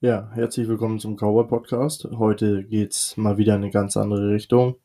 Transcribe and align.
Ja, 0.00 0.30
herzlich 0.32 0.68
willkommen 0.68 1.00
zum 1.00 1.16
Cowboy 1.16 1.48
Podcast. 1.48 2.06
Heute 2.18 2.62
geht's 2.62 3.16
mal 3.16 3.36
wieder 3.36 3.56
in 3.56 3.62
eine 3.62 3.72
ganz 3.72 3.96
andere 3.96 4.30
Richtung. 4.30 4.76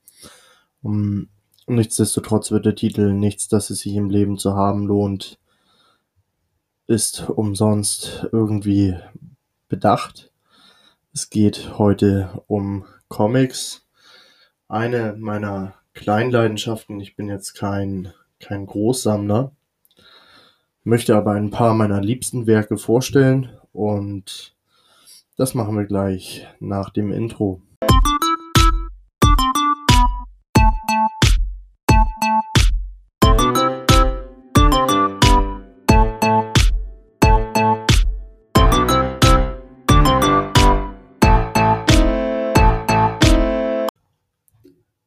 Um, 0.81 1.29
nichtsdestotrotz 1.67 2.49
wird 2.49 2.65
der 2.65 2.73
Titel 2.73 3.13
Nichts, 3.13 3.47
dass 3.47 3.69
es 3.69 3.81
sich 3.81 3.95
im 3.95 4.09
Leben 4.09 4.39
zu 4.39 4.55
haben 4.55 4.87
lohnt, 4.87 5.37
ist 6.87 7.29
umsonst 7.29 8.27
irgendwie 8.31 8.97
bedacht. 9.69 10.31
Es 11.13 11.29
geht 11.29 11.77
heute 11.77 12.41
um 12.47 12.85
Comics. 13.07 13.85
Eine 14.67 15.15
meiner 15.15 15.75
Kleinleidenschaften. 15.93 16.99
Ich 16.99 17.15
bin 17.15 17.29
jetzt 17.29 17.53
kein, 17.53 18.13
kein 18.39 18.65
Großsammler, 18.65 19.51
möchte 20.83 21.15
aber 21.15 21.33
ein 21.33 21.51
paar 21.51 21.75
meiner 21.75 22.01
liebsten 22.01 22.47
Werke 22.47 22.79
vorstellen 22.79 23.51
und 23.73 24.55
das 25.35 25.55
machen 25.55 25.75
wir 25.75 25.85
gleich 25.85 26.47
nach 26.59 26.89
dem 26.91 27.11
Intro. 27.11 27.61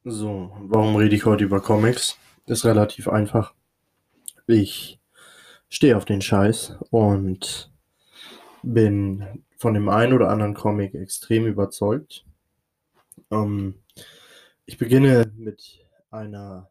So, 0.03 0.51
warum 0.59 0.95
rede 0.95 1.15
ich 1.15 1.25
heute 1.25 1.43
über 1.43 1.61
Comics? 1.61 2.17
Ist 2.45 2.65
relativ 2.65 3.09
einfach. 3.09 3.53
Ich 4.45 4.99
stehe 5.69 5.97
auf 5.97 6.05
den 6.05 6.21
Scheiß 6.21 6.77
und 6.91 7.71
bin 8.63 9.43
von 9.57 9.73
dem 9.73 9.89
einen 9.89 10.13
oder 10.13 10.29
anderen 10.29 10.53
Comic 10.53 10.93
extrem 10.93 11.45
überzeugt. 11.45 12.25
Ähm, 13.31 13.75
ich 14.65 14.77
beginne 14.77 15.31
mit 15.35 15.85
einer, 16.11 16.69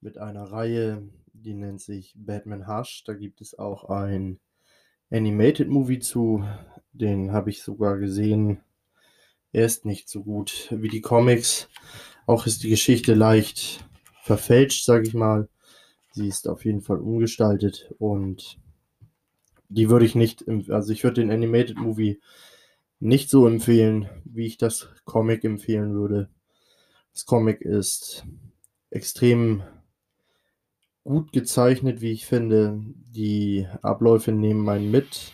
mit 0.00 0.18
einer 0.18 0.44
Reihe, 0.44 1.02
die 1.32 1.54
nennt 1.54 1.80
sich 1.80 2.14
Batman 2.16 2.68
Hush. 2.68 3.04
Da 3.04 3.14
gibt 3.14 3.40
es 3.40 3.58
auch 3.58 3.90
ein 3.90 4.38
Animated 5.10 5.68
Movie 5.68 5.98
zu. 5.98 6.44
Den 6.92 7.32
habe 7.32 7.50
ich 7.50 7.62
sogar 7.62 7.98
gesehen. 7.98 8.60
Er 9.52 9.66
ist 9.66 9.84
nicht 9.84 10.08
so 10.08 10.22
gut 10.22 10.68
wie 10.70 10.88
die 10.88 11.00
Comics. 11.00 11.68
Auch 12.26 12.46
ist 12.46 12.62
die 12.62 12.70
Geschichte 12.70 13.14
leicht 13.14 13.84
verfälscht, 14.22 14.84
sage 14.84 15.06
ich 15.06 15.14
mal. 15.14 15.48
Sie 16.12 16.28
ist 16.28 16.48
auf 16.48 16.64
jeden 16.64 16.80
Fall 16.80 16.98
umgestaltet 16.98 17.92
und 17.98 18.58
die 19.68 19.90
würde 19.90 20.04
ich 20.04 20.14
nicht, 20.14 20.44
also 20.68 20.92
ich 20.92 21.04
würde 21.04 21.20
den 21.20 21.30
Animated 21.30 21.76
Movie 21.78 22.20
nicht 23.00 23.30
so 23.30 23.46
empfehlen, 23.46 24.08
wie 24.24 24.46
ich 24.46 24.56
das 24.56 24.88
Comic 25.04 25.44
empfehlen 25.44 25.94
würde. 25.94 26.30
Das 27.12 27.26
Comic 27.26 27.60
ist 27.60 28.24
extrem 28.90 29.62
gut 31.04 31.32
gezeichnet, 31.32 32.00
wie 32.00 32.12
ich 32.12 32.26
finde. 32.26 32.80
Die 33.12 33.68
Abläufe 33.82 34.32
nehmen 34.32 34.68
einen 34.68 34.90
mit. 34.90 35.32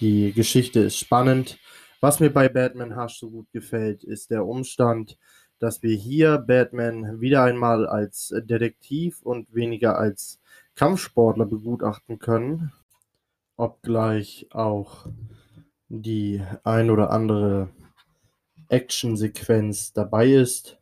Die 0.00 0.32
Geschichte 0.32 0.80
ist 0.80 0.98
spannend. 0.98 1.58
Was 2.00 2.20
mir 2.20 2.30
bei 2.30 2.48
Batman 2.48 2.96
Hush 2.96 3.18
so 3.18 3.30
gut 3.30 3.50
gefällt, 3.52 4.04
ist 4.04 4.30
der 4.30 4.44
Umstand, 4.44 5.16
dass 5.58 5.82
wir 5.82 5.96
hier 5.96 6.38
Batman 6.38 7.20
wieder 7.20 7.44
einmal 7.44 7.86
als 7.86 8.34
Detektiv 8.44 9.22
und 9.22 9.54
weniger 9.54 9.98
als 9.98 10.40
Kampfsportler 10.74 11.46
begutachten 11.46 12.18
können, 12.18 12.72
obgleich 13.56 14.48
auch 14.50 15.06
die 15.88 16.42
ein 16.64 16.90
oder 16.90 17.10
andere 17.10 17.70
Actionsequenz 18.68 19.92
dabei 19.92 20.28
ist. 20.28 20.78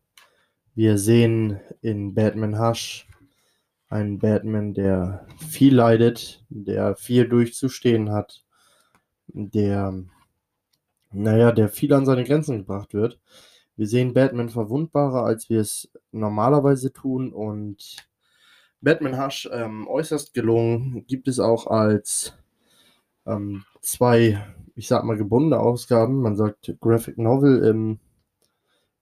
Wir 0.74 0.98
sehen 0.98 1.60
in 1.82 2.14
Batman 2.14 2.58
Hush 2.58 3.06
einen 3.88 4.18
Batman, 4.18 4.74
der 4.74 5.26
viel 5.48 5.76
leidet, 5.76 6.44
der 6.48 6.96
viel 6.96 7.28
durchzustehen 7.28 8.10
hat, 8.10 8.44
der, 9.28 10.02
naja, 11.12 11.52
der 11.52 11.68
viel 11.68 11.92
an 11.92 12.06
seine 12.06 12.24
Grenzen 12.24 12.58
gebracht 12.58 12.92
wird. 12.94 13.20
Wir 13.76 13.86
sehen 13.86 14.14
Batman 14.14 14.48
verwundbarer, 14.48 15.24
als 15.24 15.48
wir 15.48 15.60
es 15.60 15.92
normalerweise 16.12 16.92
tun 16.92 17.32
und 17.32 17.96
Batman 18.80 19.22
Hush 19.24 19.48
ähm, 19.52 19.86
äußerst 19.86 20.34
gelungen, 20.34 21.06
gibt 21.06 21.28
es 21.28 21.38
auch 21.38 21.66
als 21.66 22.34
ähm, 23.26 23.64
zwei, 23.80 24.44
ich 24.74 24.88
sag 24.88 25.04
mal, 25.04 25.16
gebundene 25.16 25.60
Ausgaben. 25.60 26.20
Man 26.20 26.36
sagt 26.36 26.74
Graphic 26.80 27.18
Novel 27.18 27.64
im, 27.64 27.98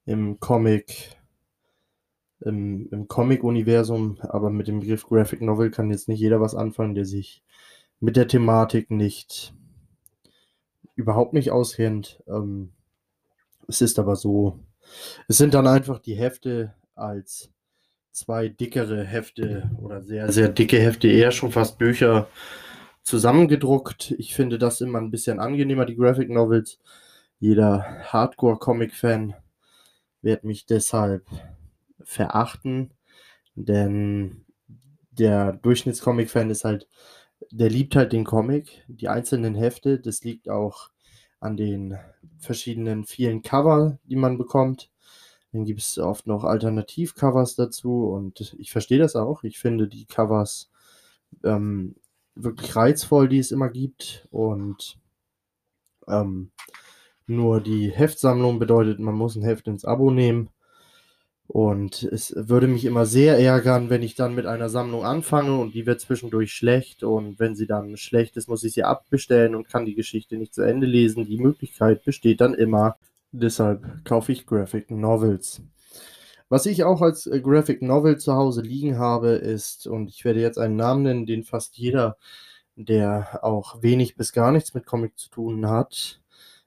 im 0.04 0.40
Comic, 0.40 1.16
im, 2.40 2.88
im 2.90 3.08
Comic-Universum, 3.08 4.18
aber 4.20 4.50
mit 4.50 4.68
dem 4.68 4.80
Begriff 4.80 5.06
Graphic 5.06 5.42
Novel 5.42 5.70
kann 5.70 5.90
jetzt 5.90 6.08
nicht 6.08 6.20
jeder 6.20 6.40
was 6.40 6.54
anfangen, 6.54 6.94
der 6.94 7.04
sich 7.04 7.42
mit 8.00 8.16
der 8.16 8.28
Thematik 8.28 8.90
nicht 8.90 9.54
überhaupt 10.94 11.32
nicht 11.32 11.50
auskennt. 11.50 12.22
Ähm, 12.26 12.72
es 13.68 13.80
ist 13.80 13.98
aber 13.98 14.16
so, 14.16 14.58
es 15.28 15.38
sind 15.38 15.54
dann 15.54 15.66
einfach 15.66 15.98
die 15.98 16.16
Hefte 16.16 16.74
als 16.94 17.50
zwei 18.10 18.48
dickere 18.48 19.04
Hefte 19.04 19.70
oder 19.80 20.02
sehr, 20.02 20.30
sehr 20.30 20.48
dicke 20.48 20.78
Hefte, 20.78 21.08
eher 21.08 21.30
schon 21.30 21.50
fast 21.50 21.78
Bücher 21.78 22.28
zusammengedruckt. 23.02 24.12
Ich 24.18 24.34
finde 24.34 24.58
das 24.58 24.80
immer 24.80 25.00
ein 25.00 25.10
bisschen 25.10 25.40
angenehmer, 25.40 25.84
die 25.86 25.96
Graphic 25.96 26.30
Novels. 26.30 26.78
Jeder 27.38 27.84
Hardcore-Comic-Fan 28.12 29.34
wird 30.22 30.44
mich 30.44 30.66
deshalb 30.66 31.26
verachten, 32.00 32.92
denn 33.54 34.44
der 35.10 35.52
Durchschnittscomic-Fan 35.54 36.50
ist 36.50 36.64
halt, 36.64 36.88
der 37.50 37.68
liebt 37.68 37.96
halt 37.96 38.12
den 38.12 38.24
Comic, 38.24 38.84
die 38.88 39.08
einzelnen 39.08 39.54
Hefte. 39.54 39.98
Das 39.98 40.22
liegt 40.24 40.48
auch 40.48 40.90
an 41.40 41.56
den 41.56 41.98
verschiedenen 42.38 43.04
vielen 43.04 43.42
Cover, 43.42 43.98
die 44.04 44.16
man 44.16 44.38
bekommt. 44.38 44.90
Dann 45.52 45.64
gibt 45.64 45.80
es 45.80 45.98
oft 45.98 46.26
noch 46.26 46.44
Alternativcovers 46.44 47.56
dazu 47.56 48.06
und 48.06 48.54
ich 48.58 48.72
verstehe 48.72 48.98
das 48.98 49.16
auch. 49.16 49.44
Ich 49.44 49.58
finde 49.58 49.86
die 49.86 50.06
Covers 50.06 50.70
ähm, 51.44 51.96
wirklich 52.34 52.74
reizvoll, 52.74 53.28
die 53.28 53.38
es 53.38 53.50
immer 53.50 53.68
gibt. 53.68 54.26
Und 54.30 54.98
ähm, 56.08 56.50
nur 57.26 57.60
die 57.60 57.90
Heftsammlung 57.90 58.58
bedeutet, 58.58 58.98
man 58.98 59.14
muss 59.14 59.36
ein 59.36 59.42
Heft 59.42 59.68
ins 59.68 59.84
Abo 59.84 60.10
nehmen. 60.10 60.50
Und 61.48 62.02
es 62.04 62.34
würde 62.34 62.66
mich 62.66 62.86
immer 62.86 63.04
sehr 63.04 63.38
ärgern, 63.38 63.90
wenn 63.90 64.02
ich 64.02 64.14
dann 64.14 64.34
mit 64.34 64.46
einer 64.46 64.70
Sammlung 64.70 65.04
anfange 65.04 65.58
und 65.58 65.74
die 65.74 65.84
wird 65.84 66.00
zwischendurch 66.00 66.52
schlecht. 66.52 67.02
Und 67.02 67.38
wenn 67.38 67.54
sie 67.54 67.66
dann 67.66 67.96
schlecht 67.96 68.36
ist, 68.36 68.48
muss 68.48 68.64
ich 68.64 68.72
sie 68.72 68.84
abbestellen 68.84 69.54
und 69.54 69.68
kann 69.68 69.84
die 69.84 69.94
Geschichte 69.94 70.36
nicht 70.36 70.54
zu 70.54 70.62
Ende 70.62 70.86
lesen. 70.86 71.26
Die 71.26 71.38
Möglichkeit 71.38 72.04
besteht 72.04 72.40
dann 72.40 72.54
immer. 72.54 72.96
Deshalb 73.32 74.04
kaufe 74.04 74.32
ich 74.32 74.46
Graphic 74.46 74.90
Novels. 74.90 75.62
Was 76.52 76.66
ich 76.66 76.84
auch 76.84 77.00
als 77.00 77.26
äh, 77.26 77.40
Graphic 77.40 77.80
Novel 77.80 78.18
zu 78.18 78.34
Hause 78.34 78.60
liegen 78.60 78.98
habe, 78.98 79.30
ist, 79.30 79.86
und 79.86 80.10
ich 80.10 80.22
werde 80.26 80.42
jetzt 80.42 80.58
einen 80.58 80.76
Namen 80.76 81.02
nennen, 81.02 81.24
den 81.24 81.44
fast 81.44 81.78
jeder, 81.78 82.18
der 82.76 83.42
auch 83.42 83.82
wenig 83.82 84.16
bis 84.16 84.34
gar 84.34 84.52
nichts 84.52 84.74
mit 84.74 84.84
Comic 84.84 85.18
zu 85.18 85.30
tun 85.30 85.66
hat, 85.66 86.20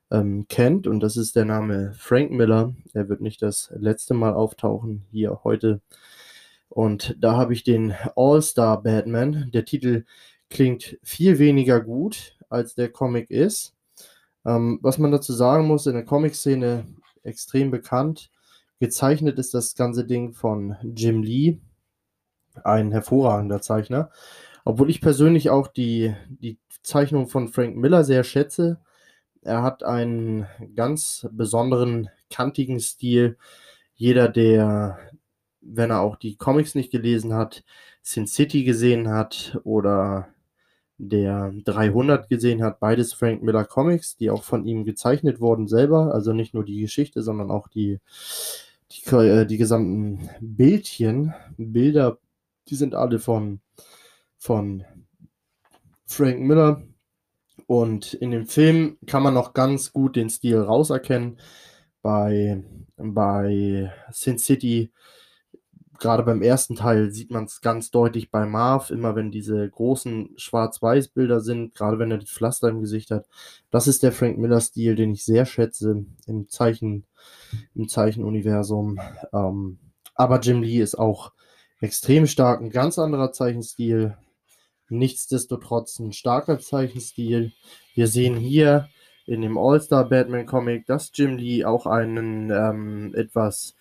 ähm, 0.10 0.48
kennt. 0.50 0.88
Und 0.88 1.02
das 1.02 1.18
ist 1.18 1.36
der 1.36 1.46
Name 1.46 1.94
Frank 1.96 2.32
Miller. 2.32 2.74
Er 2.96 3.10
wird 3.10 3.22
nicht 3.22 3.44
das 3.44 3.72
letzte 3.76 4.16
Mal 4.16 4.34
auftauchen 4.34 5.06
hier 5.12 5.42
heute. 5.44 5.82
Und 6.68 7.16
da 7.20 7.38
habe 7.38 7.54
ich 7.54 7.64
den 7.64 7.94
All-Star 8.16 8.82
Batman. 8.82 9.52
Der 9.54 9.66
Titel 9.66 10.06
klingt 10.50 10.98
viel 11.04 11.38
weniger 11.38 11.80
gut, 11.80 12.40
als 12.50 12.74
der 12.74 12.90
Comic 12.92 13.30
ist. 13.30 13.76
Ähm, 14.48 14.80
was 14.82 14.98
man 14.98 15.12
dazu 15.12 15.32
sagen 15.32 15.68
muss, 15.68 15.86
in 15.86 15.94
der 15.94 16.06
Comic-Szene 16.06 16.88
extrem 17.22 17.70
bekannt 17.70 18.32
Gezeichnet 18.86 19.40
ist 19.40 19.56
das 19.56 19.74
ganze 19.74 20.06
Ding 20.06 20.34
von 20.34 20.76
Jim 20.84 21.24
Lee, 21.24 21.58
ein 22.64 22.92
hervorragender 22.92 23.60
Zeichner. 23.60 24.12
Obwohl 24.64 24.92
ich 24.92 25.02
persönlich 25.02 25.50
auch 25.50 25.68
die, 25.68 26.14
die 26.30 26.60
Zeichnung 26.84 27.28
von 27.28 27.48
Frank 27.48 27.76
Miller 27.76 28.04
sehr 28.04 28.24
schätze. 28.24 28.80
Er 29.42 29.64
hat 29.64 29.84
einen 29.84 30.46
ganz 30.76 31.28
besonderen, 31.32 32.10
kantigen 32.30 32.80
Stil. 32.80 33.40
Jeder, 33.96 34.30
der, 34.30 35.00
wenn 35.62 35.90
er 35.90 36.02
auch 36.02 36.16
die 36.16 36.36
Comics 36.36 36.76
nicht 36.76 36.92
gelesen 36.92 37.34
hat, 37.34 37.64
Sin 38.04 38.28
City 38.28 38.66
gesehen 38.66 39.10
hat 39.10 39.60
oder 39.64 40.28
der 41.00 41.52
300 41.66 42.30
gesehen 42.30 42.62
hat, 42.62 42.80
beides 42.80 43.14
Frank 43.14 43.42
Miller 43.42 43.66
Comics, 43.66 44.16
die 44.16 44.30
auch 44.30 44.44
von 44.44 44.64
ihm 44.64 44.86
gezeichnet 44.86 45.40
wurden 45.42 45.68
selber, 45.68 46.14
also 46.14 46.34
nicht 46.34 46.54
nur 46.54 46.64
die 46.64 46.82
Geschichte, 46.82 47.24
sondern 47.24 47.50
auch 47.50 47.68
die, 47.68 48.00
die, 48.92 49.10
äh, 49.16 49.46
die 49.46 49.58
gesamten 49.58 50.30
Bildchen, 50.40 51.34
Bilder, 51.58 52.20
die 52.70 52.76
sind 52.76 52.96
alle 52.96 53.20
von, 53.20 53.62
von 54.38 54.84
Frank 56.08 56.40
Miller 56.42 56.84
Und 57.68 58.14
in 58.14 58.32
dem 58.32 58.46
Film 58.48 58.98
kann 59.08 59.24
man 59.24 59.34
noch 59.34 59.54
ganz 59.54 59.92
gut 59.94 60.16
den 60.16 60.30
Stil 60.30 60.60
rauserkennen. 60.60 61.40
Bei, 62.02 62.64
bei 62.98 63.92
Sin 64.12 64.38
City, 64.38 64.92
gerade 66.00 66.24
beim 66.24 66.42
ersten 66.42 66.76
Teil, 66.76 67.12
sieht 67.12 67.32
man 67.32 67.46
es 67.46 67.62
ganz 67.62 67.92
deutlich 67.92 68.32
bei 68.32 68.46
Marv, 68.46 68.90
immer 68.90 69.16
wenn 69.16 69.32
diese 69.32 69.70
großen 69.70 70.34
Schwarz-Weiß-Bilder 70.38 71.42
sind, 71.42 71.76
gerade 71.76 72.00
wenn 72.00 72.12
er 72.12 72.18
die 72.18 72.26
Pflaster 72.26 72.70
im 72.70 72.82
Gesicht 72.82 73.12
hat. 73.12 73.28
Das 73.72 73.88
ist 73.88 74.04
der 74.04 74.12
Frank 74.12 74.38
Miller-Stil, 74.38 74.96
den 74.96 75.14
ich 75.14 75.24
sehr 75.24 75.46
schätze 75.46 76.06
im 76.28 76.50
Zeichen, 76.50 77.06
im 77.74 77.88
Zeichenuniversum. 77.88 79.00
Ähm, 79.34 79.80
aber 80.16 80.40
Jim 80.40 80.62
Lee 80.62 80.82
ist 80.82 80.96
auch 80.96 81.32
extrem 81.82 82.28
stark, 82.28 82.62
ein 82.62 82.70
ganz 82.70 82.98
anderer 82.98 83.32
Zeichenstil. 83.32 84.18
Nichtsdestotrotz 84.88 86.00
ein 86.00 86.14
starker 86.14 86.60
Zeichenstil. 86.60 87.52
Wir 87.96 88.08
sehen 88.08 88.38
hier 88.38 88.88
in 89.26 89.42
dem 89.42 89.58
All-Star 89.58 90.08
Batman 90.08 90.46
Comic, 90.46 90.86
dass 90.86 91.12
Jim 91.14 91.38
Lee 91.38 91.66
auch 91.66 91.86
einen 91.86 92.52
ähm, 92.52 93.14
etwas 93.16 93.76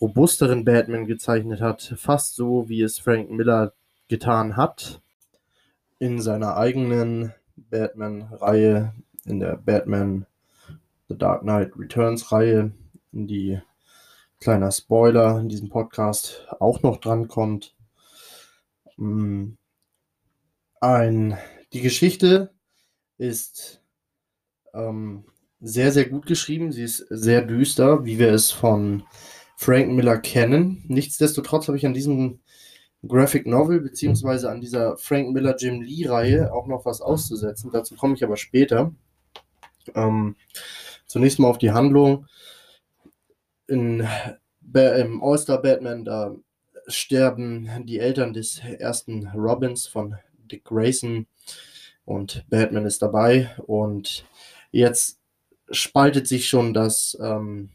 robusteren 0.00 0.64
Batman 0.64 1.06
gezeichnet 1.06 1.60
hat, 1.60 1.94
fast 1.96 2.34
so 2.34 2.68
wie 2.68 2.82
es 2.82 2.98
Frank 2.98 3.30
Miller 3.30 3.72
getan 4.08 4.56
hat 4.56 5.00
in 5.98 6.20
seiner 6.20 6.56
eigenen 6.56 7.34
Batman-Reihe, 7.56 8.94
in 9.26 9.40
der 9.40 9.56
Batman 9.56 10.26
The 11.08 11.18
Dark 11.18 11.42
Knight 11.42 11.72
Returns 11.76 12.32
Reihe, 12.32 12.72
in 13.12 13.26
die 13.26 13.60
kleiner 14.38 14.72
Spoiler 14.72 15.38
in 15.38 15.48
diesem 15.48 15.68
Podcast 15.68 16.46
auch 16.58 16.82
noch 16.82 16.96
dran 16.96 17.28
kommt. 17.28 17.74
Mm, 18.96 19.50
ein, 20.80 21.36
die 21.74 21.82
Geschichte 21.82 22.50
ist 23.18 23.82
ähm, 24.72 25.24
sehr, 25.60 25.92
sehr 25.92 26.08
gut 26.08 26.24
geschrieben. 26.26 26.72
Sie 26.72 26.84
ist 26.84 27.04
sehr 27.10 27.42
düster, 27.42 28.04
wie 28.06 28.18
wir 28.18 28.32
es 28.32 28.50
von 28.50 29.02
Frank 29.60 29.90
Miller 29.90 30.16
kennen. 30.16 30.82
Nichtsdestotrotz 30.88 31.68
habe 31.68 31.76
ich 31.76 31.84
an 31.84 31.92
diesem 31.92 32.40
Graphic 33.06 33.46
Novel 33.46 33.82
beziehungsweise 33.82 34.50
an 34.50 34.62
dieser 34.62 34.96
Frank 34.96 35.34
Miller 35.34 35.54
Jim 35.54 35.82
Lee 35.82 36.08
Reihe 36.08 36.50
auch 36.50 36.66
noch 36.66 36.86
was 36.86 37.02
auszusetzen. 37.02 37.70
Dazu 37.70 37.94
komme 37.94 38.14
ich 38.14 38.24
aber 38.24 38.38
später. 38.38 38.94
Ähm, 39.94 40.36
zunächst 41.04 41.38
mal 41.38 41.48
auf 41.48 41.58
die 41.58 41.72
Handlung. 41.72 42.24
In, 43.66 44.08
im 44.72 45.22
All-Star 45.22 45.60
Batman, 45.60 46.06
da 46.06 46.34
sterben 46.86 47.68
die 47.84 47.98
Eltern 47.98 48.32
des 48.32 48.60
ersten 48.60 49.28
Robins 49.34 49.86
von 49.86 50.16
Dick 50.50 50.64
Grayson 50.64 51.26
und 52.06 52.46
Batman 52.48 52.86
ist 52.86 53.02
dabei. 53.02 53.54
Und 53.66 54.24
jetzt 54.70 55.18
spaltet 55.70 56.26
sich 56.26 56.48
schon 56.48 56.72
das, 56.72 57.14
ähm, 57.20 57.68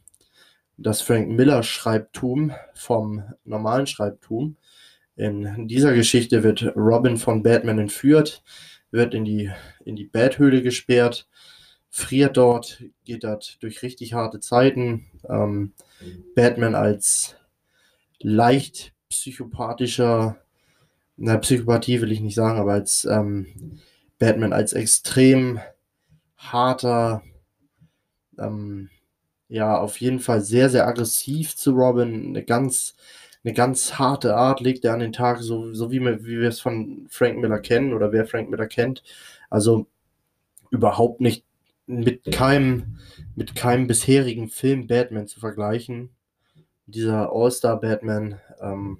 das 0.77 1.01
Frank 1.01 1.29
Miller 1.29 1.63
Schreibtum 1.63 2.53
vom 2.73 3.23
normalen 3.43 3.87
Schreibtum. 3.87 4.57
In 5.15 5.67
dieser 5.67 5.93
Geschichte 5.93 6.43
wird 6.43 6.75
Robin 6.75 7.17
von 7.17 7.43
Batman 7.43 7.79
entführt, 7.79 8.43
wird 8.91 9.13
in 9.13 9.23
die, 9.23 9.51
in 9.85 9.95
die 9.95 10.05
Bathöhle 10.05 10.61
gesperrt, 10.61 11.27
friert 11.89 12.37
dort, 12.37 12.83
geht 13.05 13.23
dort 13.23 13.61
durch 13.63 13.81
richtig 13.81 14.13
harte 14.13 14.39
Zeiten. 14.39 15.07
Ähm, 15.29 15.73
Batman 16.35 16.75
als 16.75 17.35
leicht 18.19 18.93
psychopathischer 19.09 20.37
na, 21.17 21.37
Psychopathie 21.37 22.01
will 22.01 22.11
ich 22.11 22.19
nicht 22.19 22.35
sagen, 22.35 22.59
aber 22.59 22.73
als 22.73 23.05
ähm, 23.05 23.79
Batman 24.19 24.53
als 24.53 24.73
extrem 24.73 25.59
harter, 26.37 27.23
ähm, 28.37 28.89
ja, 29.47 29.77
auf 29.77 29.99
jeden 30.01 30.19
Fall 30.19 30.41
sehr, 30.41 30.69
sehr 30.69 30.87
aggressiv 30.87 31.55
zu 31.55 31.71
Robin, 31.71 32.27
eine 32.27 32.43
ganz, 32.43 32.95
eine 33.43 33.53
ganz 33.53 33.99
harte 33.99 34.35
Art 34.35 34.59
legt 34.59 34.85
er 34.85 34.93
an 34.93 34.99
den 34.99 35.13
Tag, 35.13 35.41
so, 35.41 35.73
so 35.73 35.91
wie, 35.91 35.99
wir, 35.99 36.25
wie 36.25 36.39
wir 36.39 36.49
es 36.49 36.59
von 36.59 37.05
Frank 37.09 37.37
Miller 37.37 37.59
kennen 37.59 37.93
oder 37.93 38.11
wer 38.11 38.25
Frank 38.25 38.49
Miller 38.49 38.67
kennt. 38.67 39.03
Also 39.49 39.87
überhaupt 40.71 41.21
nicht 41.21 41.45
mit 41.85 42.23
keinem, 42.31 42.97
mit 43.35 43.55
keinem 43.55 43.87
bisherigen 43.87 44.49
Film 44.49 44.87
Batman 44.87 45.27
zu 45.27 45.39
vergleichen. 45.39 46.09
Dieser 46.87 47.31
All-Star 47.31 47.79
Batman, 47.79 48.39
ähm, 48.61 48.99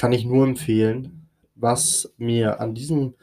kann 0.00 0.12
ich 0.12 0.24
nur 0.24 0.46
empfehlen. 0.46 1.28
Was 1.54 2.14
mir 2.16 2.58
an 2.58 2.74
diesem 2.74 3.14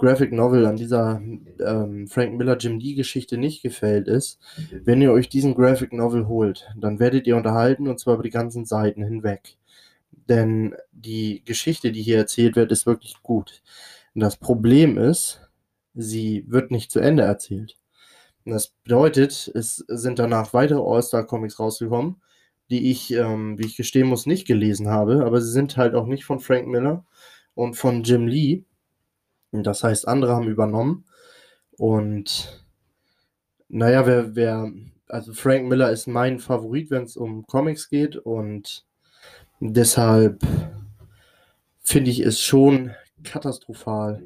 Graphic 0.00 0.32
Novel, 0.32 0.66
an 0.66 0.76
dieser 0.76 1.20
ähm, 1.60 2.08
Frank 2.08 2.36
Miller 2.36 2.56
Jim 2.56 2.78
Lee 2.78 2.94
Geschichte 2.94 3.38
nicht 3.38 3.62
gefällt, 3.62 4.08
ist, 4.08 4.40
wenn 4.84 5.00
ihr 5.00 5.12
euch 5.12 5.28
diesen 5.28 5.54
Graphic 5.54 5.92
Novel 5.92 6.26
holt, 6.26 6.68
dann 6.76 6.98
werdet 6.98 7.26
ihr 7.26 7.36
unterhalten 7.36 7.86
und 7.86 8.00
zwar 8.00 8.14
über 8.14 8.22
die 8.22 8.30
ganzen 8.30 8.64
Seiten 8.64 9.02
hinweg. 9.02 9.56
Denn 10.28 10.74
die 10.92 11.42
Geschichte, 11.44 11.92
die 11.92 12.02
hier 12.02 12.16
erzählt 12.16 12.56
wird, 12.56 12.72
ist 12.72 12.86
wirklich 12.86 13.22
gut. 13.22 13.62
Das 14.14 14.36
Problem 14.36 14.98
ist, 14.98 15.40
sie 15.94 16.44
wird 16.48 16.70
nicht 16.70 16.90
zu 16.90 17.00
Ende 17.00 17.22
erzählt. 17.22 17.76
Das 18.44 18.68
bedeutet, 18.84 19.50
es 19.54 19.84
sind 19.86 20.18
danach 20.18 20.52
weitere 20.54 20.80
All-Star-Comics 20.80 21.60
rausgekommen, 21.60 22.16
die 22.70 22.90
ich, 22.90 23.12
ähm, 23.12 23.58
wie 23.58 23.66
ich 23.66 23.76
gestehen 23.76 24.08
muss, 24.08 24.26
nicht 24.26 24.46
gelesen 24.46 24.88
habe, 24.88 25.24
aber 25.24 25.40
sie 25.40 25.50
sind 25.50 25.76
halt 25.76 25.94
auch 25.94 26.06
nicht 26.06 26.24
von 26.24 26.40
Frank 26.40 26.66
Miller 26.66 27.04
und 27.54 27.74
von 27.74 28.02
Jim 28.02 28.26
Lee. 28.26 28.64
Das 29.52 29.82
heißt, 29.82 30.06
andere 30.06 30.34
haben 30.34 30.48
übernommen. 30.48 31.04
Und 31.76 32.64
naja, 33.68 34.06
wer, 34.06 34.34
wer, 34.36 34.70
also 35.08 35.32
Frank 35.32 35.68
Miller 35.68 35.90
ist 35.90 36.06
mein 36.06 36.38
Favorit, 36.38 36.90
wenn 36.90 37.04
es 37.04 37.16
um 37.16 37.46
Comics 37.46 37.88
geht 37.88 38.16
und 38.16 38.84
deshalb 39.60 40.42
finde 41.80 42.10
ich 42.10 42.20
es 42.20 42.40
schon 42.40 42.92
katastrophal, 43.24 44.22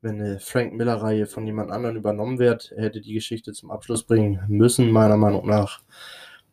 wenn 0.00 0.20
eine 0.20 0.40
Frank 0.40 0.74
Miller-Reihe 0.74 1.26
von 1.26 1.46
jemand 1.46 1.70
anderem 1.70 1.96
übernommen 1.96 2.38
wird. 2.38 2.72
Er 2.76 2.84
hätte 2.84 3.00
die 3.00 3.14
Geschichte 3.14 3.52
zum 3.52 3.70
Abschluss 3.70 4.04
bringen 4.04 4.40
müssen, 4.48 4.90
meiner 4.90 5.16
Meinung 5.16 5.46
nach. 5.46 5.82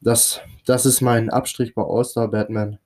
Das, 0.01 0.41
das 0.65 0.85
ist 0.85 1.01
mein 1.01 1.29
Abstrich 1.29 1.73
bei 1.73 1.83
All-Star 1.83 2.29
Batman. 2.29 2.79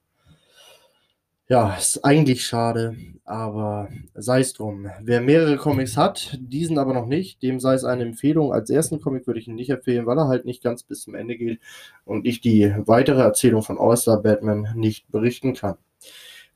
Ja, 1.51 1.73
ist 1.73 2.05
eigentlich 2.05 2.45
schade, 2.45 2.95
aber 3.25 3.89
sei 4.13 4.41
es 4.41 4.53
drum. 4.53 4.87
Wer 5.01 5.19
mehrere 5.19 5.57
Comics 5.57 5.97
hat, 5.97 6.37
diesen 6.39 6.77
aber 6.77 6.93
noch 6.93 7.07
nicht, 7.07 7.41
dem 7.41 7.59
sei 7.59 7.73
es 7.73 7.83
eine 7.85 8.03
Empfehlung. 8.03 8.53
Als 8.53 8.69
ersten 8.69 9.01
Comic 9.01 9.25
würde 9.25 9.39
ich 9.39 9.47
ihn 9.47 9.55
nicht 9.55 9.71
empfehlen, 9.71 10.05
weil 10.05 10.19
er 10.19 10.27
halt 10.27 10.45
nicht 10.45 10.61
ganz 10.61 10.83
bis 10.83 11.01
zum 11.01 11.15
Ende 11.15 11.37
geht 11.37 11.59
und 12.05 12.27
ich 12.27 12.39
die 12.41 12.71
weitere 12.85 13.21
Erzählung 13.23 13.63
von 13.63 13.79
All-Star 13.79 14.21
Batman 14.21 14.67
nicht 14.75 15.11
berichten 15.11 15.55
kann. 15.55 15.77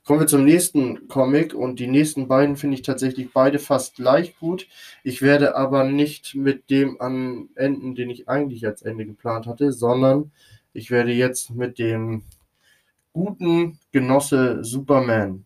Kommen 0.06 0.20
wir 0.20 0.28
zum 0.28 0.46
nächsten 0.46 1.08
Comic 1.08 1.56
und 1.56 1.80
die 1.80 1.88
nächsten 1.88 2.28
beiden 2.28 2.56
finde 2.56 2.76
ich 2.76 2.84
tatsächlich 2.84 3.34
beide 3.34 3.58
fast 3.58 3.96
gleich 3.96 4.38
gut. 4.38 4.68
Ich 5.04 5.24
werde 5.24 5.56
aber 5.56 5.86
nicht 5.86 6.36
mit 6.36 6.70
dem 6.70 7.02
an 7.02 7.50
enden, 7.56 7.96
den 7.96 8.12
ich 8.12 8.30
eigentlich 8.30 8.64
als 8.68 8.84
Ende 8.84 9.08
geplant 9.08 9.48
hatte, 9.48 9.72
sondern 9.72 10.32
ich 10.72 10.92
werde 10.92 11.14
jetzt 11.14 11.50
mit 11.50 11.80
dem 11.80 12.26
guten 13.14 13.80
Genosse 13.92 14.64
Superman 14.64 15.46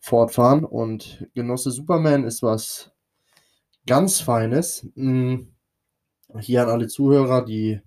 fortfahren 0.00 0.64
und 0.64 1.28
Genosse 1.34 1.70
Superman 1.70 2.24
ist 2.24 2.42
was 2.42 2.90
ganz 3.86 4.20
Feines. 4.20 4.88
Hm, 4.94 5.52
hier 6.38 6.62
an 6.62 6.70
alle 6.70 6.88
Zuhörer, 6.88 7.44
die 7.44 7.80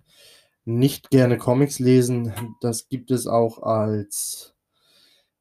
nicht 0.65 1.09
gerne 1.09 1.37
Comics 1.37 1.79
lesen, 1.79 2.33
das 2.61 2.87
gibt 2.87 3.11
es 3.11 3.27
auch 3.27 3.63
als 3.63 4.53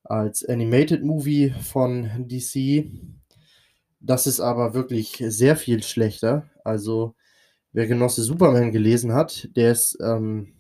als 0.04 0.44
Animated 0.44 1.04
Movie 1.04 1.54
von 1.62 2.26
DC. 2.28 2.90
Das 4.00 4.26
ist 4.26 4.40
aber 4.40 4.74
wirklich 4.74 5.22
sehr 5.28 5.56
viel 5.56 5.82
schlechter. 5.82 6.50
Also, 6.64 7.14
wer 7.72 7.86
Genosse 7.86 8.22
Superman 8.22 8.72
gelesen 8.72 9.12
hat, 9.14 9.48
der 9.56 9.70
ist 9.72 9.96
ähm, 10.02 10.54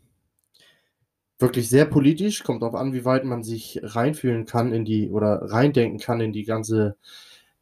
wirklich 1.42 1.68
sehr 1.68 1.84
politisch. 1.84 2.42
Kommt 2.44 2.62
darauf 2.62 2.74
an, 2.74 2.92
wie 2.94 3.04
weit 3.04 3.24
man 3.24 3.42
sich 3.42 3.80
reinfühlen 3.82 4.46
kann 4.46 4.72
in 4.72 4.84
die 4.84 5.10
oder 5.10 5.50
reindenken 5.50 5.98
kann 6.00 6.20
in 6.20 6.32
die 6.32 6.44
ganze 6.44 6.96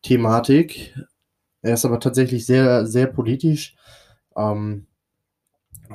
Thematik. 0.03 0.95
Er 1.63 1.75
ist 1.75 1.85
aber 1.85 2.01
tatsächlich 2.01 2.47
sehr, 2.47 2.87
sehr 2.87 3.07
politisch. 3.07 3.77
Ähm, 4.37 4.87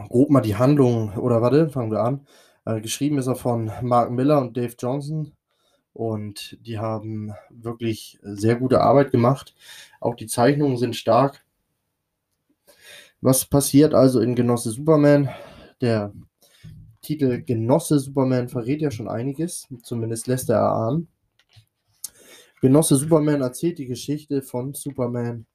grob 0.09 0.29
mal 0.29 0.41
die 0.41 0.57
Handlung, 0.57 1.13
oder 1.17 1.41
warte, 1.41 1.69
fangen 1.69 1.91
wir 1.91 2.03
an. 2.03 2.27
Äh, 2.65 2.81
geschrieben 2.81 3.17
ist 3.17 3.27
er 3.27 3.35
von 3.35 3.71
Mark 3.81 4.11
Miller 4.11 4.41
und 4.41 4.57
Dave 4.57 4.75
Johnson. 4.77 5.31
Und 5.93 6.57
die 6.61 6.77
haben 6.77 7.33
wirklich 7.49 8.19
sehr 8.21 8.55
gute 8.55 8.81
Arbeit 8.81 9.11
gemacht. 9.11 9.55
Auch 10.01 10.15
die 10.15 10.27
Zeichnungen 10.27 10.77
sind 10.77 10.95
stark. 10.95 11.45
Was 13.21 13.45
passiert 13.45 13.93
also 13.93 14.19
in 14.19 14.35
Genosse 14.35 14.71
Superman? 14.71 15.29
Der 15.81 16.13
Titel 17.05 17.43
Genosse 17.43 18.00
Superman 18.00 18.50
verrät 18.50 18.81
ja 18.81 18.89
schon 18.89 19.07
einiges, 19.07 19.67
zumindest 19.83 20.25
lässt 20.25 20.50
er 20.50 20.57
erahnen. 20.57 21.07
Genosse 22.62 22.95
Superman 22.95 23.41
erzählt 23.41 23.77
die 23.77 23.85
Geschichte 23.85 24.41
von 24.41 24.74
Superman, 24.74 25.45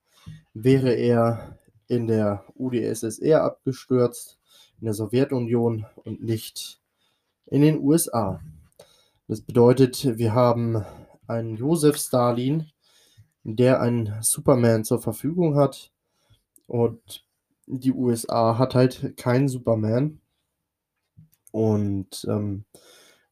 wäre 0.55 0.93
er 0.93 1.59
in 1.89 2.07
der 2.07 2.45
UdSSR 2.55 3.43
abgestürzt, 3.43 4.39
in 4.79 4.85
der 4.85 4.95
Sowjetunion 4.95 5.87
und 5.97 6.23
nicht 6.23 6.81
in 7.47 7.63
den 7.63 7.81
USA. 7.81 8.41
Das 9.27 9.41
bedeutet, 9.41 10.19
wir 10.19 10.33
haben 10.33 10.85
einen 11.27 11.57
Josef 11.57 11.97
Stalin, 11.97 12.71
der 13.43 13.81
einen 13.81 14.19
Superman 14.21 14.85
zur 14.85 15.03
Verfügung 15.03 15.57
hat 15.57 15.91
und 16.69 17.27
die 17.67 17.93
USA 17.93 18.57
hat 18.57 18.77
halt 18.77 19.17
keinen 19.17 19.49
Superman. 19.49 20.21
Und 21.51 22.27
ähm, 22.29 22.65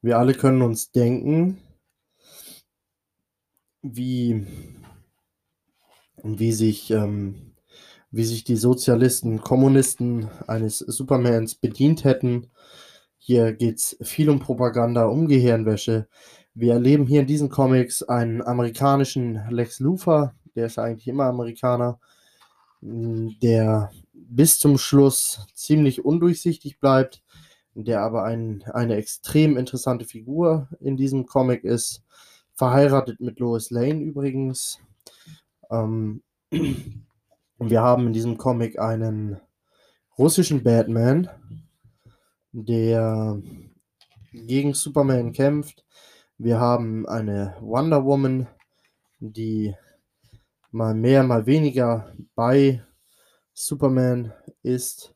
wir 0.03 0.19
alle 0.19 0.35
können 0.35 0.63
uns 0.63 0.91
denken, 0.93 1.59
wie, 3.83 4.47
wie, 6.23 6.53
sich, 6.53 6.91
ähm, 6.91 7.55
wie 8.11 8.25
sich 8.25 8.45
die 8.45 8.57
Sozialisten, 8.57 9.41
Kommunisten 9.41 10.29
eines 10.47 10.79
Supermans 10.79 11.55
bedient 11.55 12.05
hätten. 12.05 12.51
Hier 13.19 13.53
geht 13.53 13.79
es 13.79 13.97
viel 14.03 14.31
um 14.31 14.41
Propaganda, 14.41 15.07
um 15.07 15.29
Gehirnwäsche. 15.29 16.09
Wir 16.55 16.75
erleben 16.75 17.07
hier 17.07 17.21
in 17.21 17.27
diesen 17.27 17.51
Comics 17.51 18.03
einen 18.03 18.43
amerikanischen 18.43 19.41
Lex 19.51 19.81
Luthor, 19.81 20.35
der 20.57 20.67
ist 20.67 20.79
eigentlich 20.79 21.07
immer 21.07 21.25
Amerikaner, 21.25 22.01
der 22.81 23.91
bis 24.13 24.59
zum 24.59 24.79
Schluss 24.79 25.47
ziemlich 25.55 26.05
undurchsichtig 26.05 26.81
bleibt, 26.81 27.23
der 27.85 28.01
aber 28.03 28.25
ein, 28.25 28.65
eine 28.73 28.97
extrem 28.97 29.57
interessante 29.57 30.05
Figur 30.05 30.69
in 30.81 30.97
diesem 30.97 31.27
Comic 31.27 31.65
ist. 31.65 32.03
Verheiratet 32.55 33.21
mit 33.21 33.39
Lois 33.39 33.71
Lane 33.71 34.03
übrigens. 34.03 34.81
Ähm, 35.71 36.23
wir 37.59 37.83
haben 37.83 38.09
in 38.09 38.13
diesem 38.13 38.37
Comic 38.37 38.79
einen 38.79 39.41
russischen 40.19 40.65
Batman, 40.65 41.31
der 42.53 43.41
gegen 44.33 44.75
Superman 44.75 45.33
kämpft. 45.33 45.85
Wir 46.37 46.59
haben 46.59 47.07
eine 47.07 47.57
Wonder 47.61 48.05
Woman, 48.05 48.49
die 49.21 49.75
mal 50.73 50.95
mehr, 50.95 51.23
mal 51.23 51.47
weniger 51.47 52.13
bei 52.35 52.83
Superman 53.53 54.33
ist. 54.63 55.15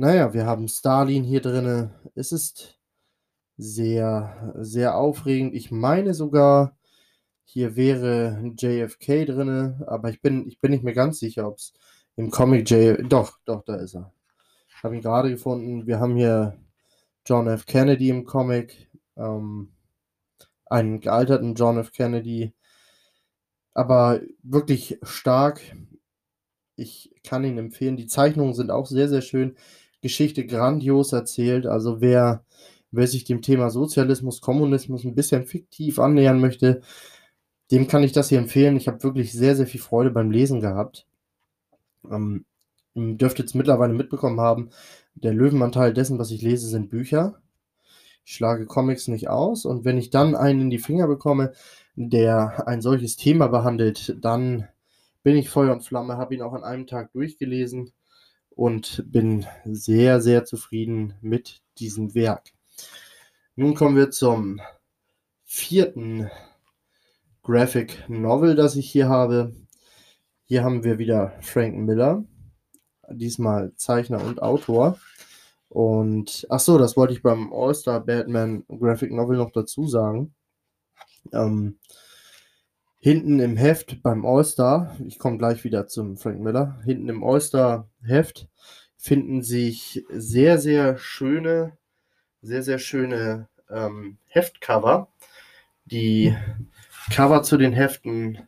Naja, 0.00 0.32
wir 0.32 0.46
haben 0.46 0.66
Stalin 0.66 1.24
hier 1.24 1.42
drin. 1.42 1.90
Es 2.14 2.32
ist 2.32 2.78
sehr, 3.58 4.54
sehr 4.56 4.96
aufregend. 4.96 5.54
Ich 5.54 5.70
meine 5.70 6.14
sogar, 6.14 6.74
hier 7.44 7.76
wäre 7.76 8.40
JFK 8.56 9.26
drin, 9.26 9.84
aber 9.86 10.08
ich 10.08 10.22
bin, 10.22 10.48
ich 10.48 10.58
bin 10.58 10.70
nicht 10.70 10.84
mehr 10.84 10.94
ganz 10.94 11.18
sicher, 11.18 11.46
ob 11.46 11.58
es 11.58 11.74
im 12.16 12.30
Comic 12.30 12.70
J. 12.70 13.12
Doch, 13.12 13.36
doch, 13.44 13.62
da 13.62 13.74
ist 13.74 13.94
er. 13.94 14.10
Ich 14.68 14.82
habe 14.82 14.96
ihn 14.96 15.02
gerade 15.02 15.28
gefunden. 15.28 15.86
Wir 15.86 16.00
haben 16.00 16.16
hier 16.16 16.56
John 17.26 17.46
F. 17.46 17.66
Kennedy 17.66 18.08
im 18.08 18.24
Comic. 18.24 18.88
Ähm, 19.18 19.74
einen 20.64 21.00
gealterten 21.00 21.54
John 21.56 21.76
F. 21.76 21.92
Kennedy. 21.92 22.54
Aber 23.74 24.22
wirklich 24.42 24.98
stark. 25.02 25.60
Ich 26.74 27.14
kann 27.22 27.44
ihn 27.44 27.58
empfehlen. 27.58 27.98
Die 27.98 28.06
Zeichnungen 28.06 28.54
sind 28.54 28.70
auch 28.70 28.86
sehr, 28.86 29.10
sehr 29.10 29.20
schön. 29.20 29.58
Geschichte 30.00 30.46
grandios 30.46 31.12
erzählt. 31.12 31.66
Also 31.66 32.00
wer, 32.00 32.44
wer 32.90 33.06
sich 33.06 33.24
dem 33.24 33.42
Thema 33.42 33.70
Sozialismus, 33.70 34.40
Kommunismus 34.40 35.04
ein 35.04 35.14
bisschen 35.14 35.44
fiktiv 35.44 35.98
annähern 35.98 36.40
möchte, 36.40 36.82
dem 37.70 37.86
kann 37.86 38.02
ich 38.02 38.12
das 38.12 38.28
hier 38.28 38.38
empfehlen. 38.38 38.76
Ich 38.76 38.88
habe 38.88 39.02
wirklich 39.02 39.32
sehr, 39.32 39.56
sehr 39.56 39.66
viel 39.66 39.80
Freude 39.80 40.10
beim 40.10 40.30
Lesen 40.30 40.60
gehabt. 40.60 41.06
Ähm, 42.10 42.44
dürft 42.94 43.38
jetzt 43.38 43.54
mittlerweile 43.54 43.92
mitbekommen 43.92 44.40
haben, 44.40 44.70
der 45.14 45.32
Löwenanteil 45.32 45.92
dessen, 45.92 46.18
was 46.18 46.30
ich 46.30 46.42
lese, 46.42 46.68
sind 46.68 46.90
Bücher. 46.90 47.40
Ich 48.24 48.34
schlage 48.34 48.66
Comics 48.66 49.08
nicht 49.08 49.28
aus 49.28 49.64
und 49.64 49.84
wenn 49.84 49.98
ich 49.98 50.10
dann 50.10 50.34
einen 50.34 50.62
in 50.62 50.70
die 50.70 50.78
Finger 50.78 51.06
bekomme, 51.06 51.52
der 51.94 52.66
ein 52.66 52.80
solches 52.82 53.16
Thema 53.16 53.48
behandelt, 53.48 54.16
dann 54.20 54.68
bin 55.22 55.36
ich 55.36 55.50
Feuer 55.50 55.72
und 55.72 55.84
Flamme, 55.84 56.16
habe 56.16 56.34
ihn 56.34 56.42
auch 56.42 56.52
an 56.52 56.64
einem 56.64 56.86
Tag 56.86 57.12
durchgelesen 57.12 57.92
und 58.60 59.02
bin 59.10 59.46
sehr, 59.64 60.20
sehr 60.20 60.44
zufrieden 60.44 61.14
mit 61.22 61.62
diesem 61.78 62.14
Werk. 62.14 62.52
Nun 63.56 63.74
kommen 63.74 63.96
wir 63.96 64.10
zum 64.10 64.60
vierten 65.46 66.30
Graphic 67.42 68.04
Novel, 68.10 68.54
das 68.54 68.76
ich 68.76 68.90
hier 68.90 69.08
habe. 69.08 69.54
Hier 70.44 70.62
haben 70.62 70.84
wir 70.84 70.98
wieder 70.98 71.32
Frank 71.40 71.74
Miller, 71.74 72.22
diesmal 73.08 73.72
Zeichner 73.76 74.22
und 74.22 74.42
Autor. 74.42 74.98
Und 75.70 76.46
ach 76.50 76.60
so, 76.60 76.76
das 76.76 76.98
wollte 76.98 77.14
ich 77.14 77.22
beim 77.22 77.54
All-Star 77.54 78.00
Batman 78.00 78.64
Graphic 78.68 79.10
Novel 79.10 79.38
noch 79.38 79.52
dazu 79.52 79.88
sagen. 79.88 80.34
Ähm, 81.32 81.78
Hinten 83.02 83.40
im 83.40 83.56
Heft 83.56 84.02
beim 84.02 84.26
All-Star, 84.26 84.94
ich 85.06 85.18
komme 85.18 85.38
gleich 85.38 85.64
wieder 85.64 85.86
zum 85.86 86.18
Frank 86.18 86.38
Miller, 86.40 86.78
hinten 86.84 87.08
im 87.08 87.24
All-Star-Heft 87.24 88.46
finden 88.98 89.40
sich 89.40 90.04
sehr, 90.10 90.58
sehr 90.58 90.98
schöne, 90.98 91.78
sehr, 92.42 92.62
sehr 92.62 92.78
schöne 92.78 93.48
ähm, 93.70 94.18
Heftcover. 94.26 95.08
Die 95.86 96.36
Cover 97.10 97.42
zu 97.42 97.56
den 97.56 97.72
Heften, 97.72 98.38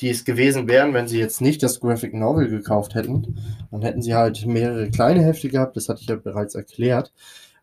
die 0.00 0.10
es 0.10 0.24
gewesen 0.24 0.68
wären, 0.68 0.94
wenn 0.94 1.08
sie 1.08 1.18
jetzt 1.18 1.40
nicht 1.40 1.60
das 1.64 1.80
Graphic 1.80 2.14
Novel 2.14 2.48
gekauft 2.48 2.94
hätten, 2.94 3.40
dann 3.72 3.82
hätten 3.82 4.02
sie 4.02 4.14
halt 4.14 4.46
mehrere 4.46 4.88
kleine 4.88 5.24
Hefte 5.24 5.48
gehabt, 5.48 5.76
das 5.76 5.88
hatte 5.88 6.02
ich 6.02 6.06
ja 6.06 6.14
bereits 6.14 6.54
erklärt. 6.54 7.12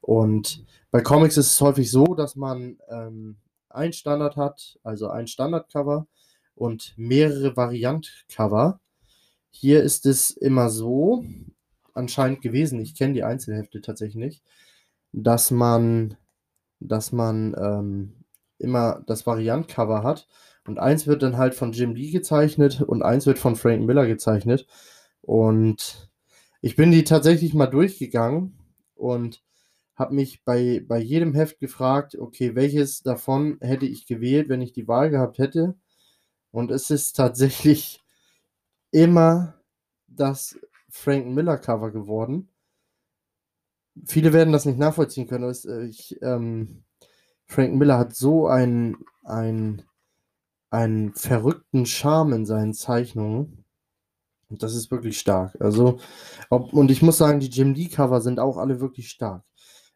Und 0.01 0.65
bei 0.91 0.99
Comics 0.99 1.37
ist 1.37 1.53
es 1.53 1.61
häufig 1.61 1.89
so, 1.89 2.03
dass 2.15 2.35
man 2.35 2.79
ähm, 2.89 3.37
ein 3.75 3.93
Standard 3.93 4.37
hat, 4.37 4.79
also 4.83 5.09
ein 5.09 5.27
Standardcover 5.27 6.07
und 6.55 6.93
mehrere 6.97 7.55
Variantcover. 7.57 8.79
Hier 9.51 9.83
ist 9.83 10.05
es 10.05 10.31
immer 10.31 10.69
so, 10.69 11.25
anscheinend 11.93 12.41
gewesen, 12.41 12.79
ich 12.79 12.95
kenne 12.95 13.13
die 13.13 13.23
Einzelhefte 13.23 13.81
tatsächlich 13.81 14.15
nicht, 14.15 14.43
dass 15.11 15.51
man, 15.51 16.17
dass 16.79 17.11
man 17.11 17.55
ähm, 17.57 18.25
immer 18.57 19.03
das 19.07 19.25
Variantcover 19.25 20.03
hat 20.03 20.27
und 20.67 20.79
eins 20.79 21.07
wird 21.07 21.21
dann 21.23 21.37
halt 21.37 21.53
von 21.55 21.71
Jim 21.71 21.95
Lee 21.95 22.11
gezeichnet 22.11 22.81
und 22.81 23.03
eins 23.03 23.25
wird 23.25 23.39
von 23.39 23.55
Frank 23.55 23.85
Miller 23.85 24.07
gezeichnet. 24.07 24.65
Und 25.21 26.09
ich 26.61 26.75
bin 26.75 26.91
die 26.91 27.03
tatsächlich 27.03 27.53
mal 27.53 27.67
durchgegangen 27.67 28.57
und 28.95 29.43
habe 29.95 30.13
mich 30.13 30.43
bei, 30.43 30.83
bei 30.85 30.99
jedem 30.99 31.33
Heft 31.33 31.59
gefragt, 31.59 32.15
okay, 32.17 32.55
welches 32.55 33.01
davon 33.01 33.57
hätte 33.61 33.85
ich 33.85 34.05
gewählt, 34.05 34.49
wenn 34.49 34.61
ich 34.61 34.73
die 34.73 34.87
Wahl 34.87 35.09
gehabt 35.09 35.37
hätte? 35.37 35.75
Und 36.51 36.71
es 36.71 36.89
ist 36.89 37.13
tatsächlich 37.13 38.03
immer 38.91 39.55
das 40.07 40.59
Frank 40.89 41.27
Miller 41.27 41.57
Cover 41.57 41.91
geworden. 41.91 42.49
Viele 44.05 44.33
werden 44.33 44.51
das 44.51 44.65
nicht 44.65 44.77
nachvollziehen 44.77 45.27
können. 45.27 45.45
Es, 45.45 45.65
äh, 45.65 45.85
ich, 45.85 46.21
ähm, 46.21 46.83
Frank 47.47 47.75
Miller 47.75 47.97
hat 47.97 48.15
so 48.15 48.47
einen, 48.47 48.97
einen, 49.23 49.83
einen 50.69 51.13
verrückten 51.13 51.85
Charme 51.85 52.33
in 52.33 52.45
seinen 52.45 52.73
Zeichnungen. 52.73 53.63
Und 54.49 54.61
das 54.63 54.75
ist 54.75 54.91
wirklich 54.91 55.19
stark. 55.19 55.55
Also, 55.61 55.99
ob, 56.49 56.73
und 56.73 56.91
ich 56.91 57.01
muss 57.01 57.17
sagen, 57.17 57.39
die 57.39 57.49
Jim 57.49 57.73
Lee 57.73 57.87
Cover 57.87 58.21
sind 58.21 58.39
auch 58.39 58.57
alle 58.57 58.79
wirklich 58.81 59.09
stark 59.09 59.43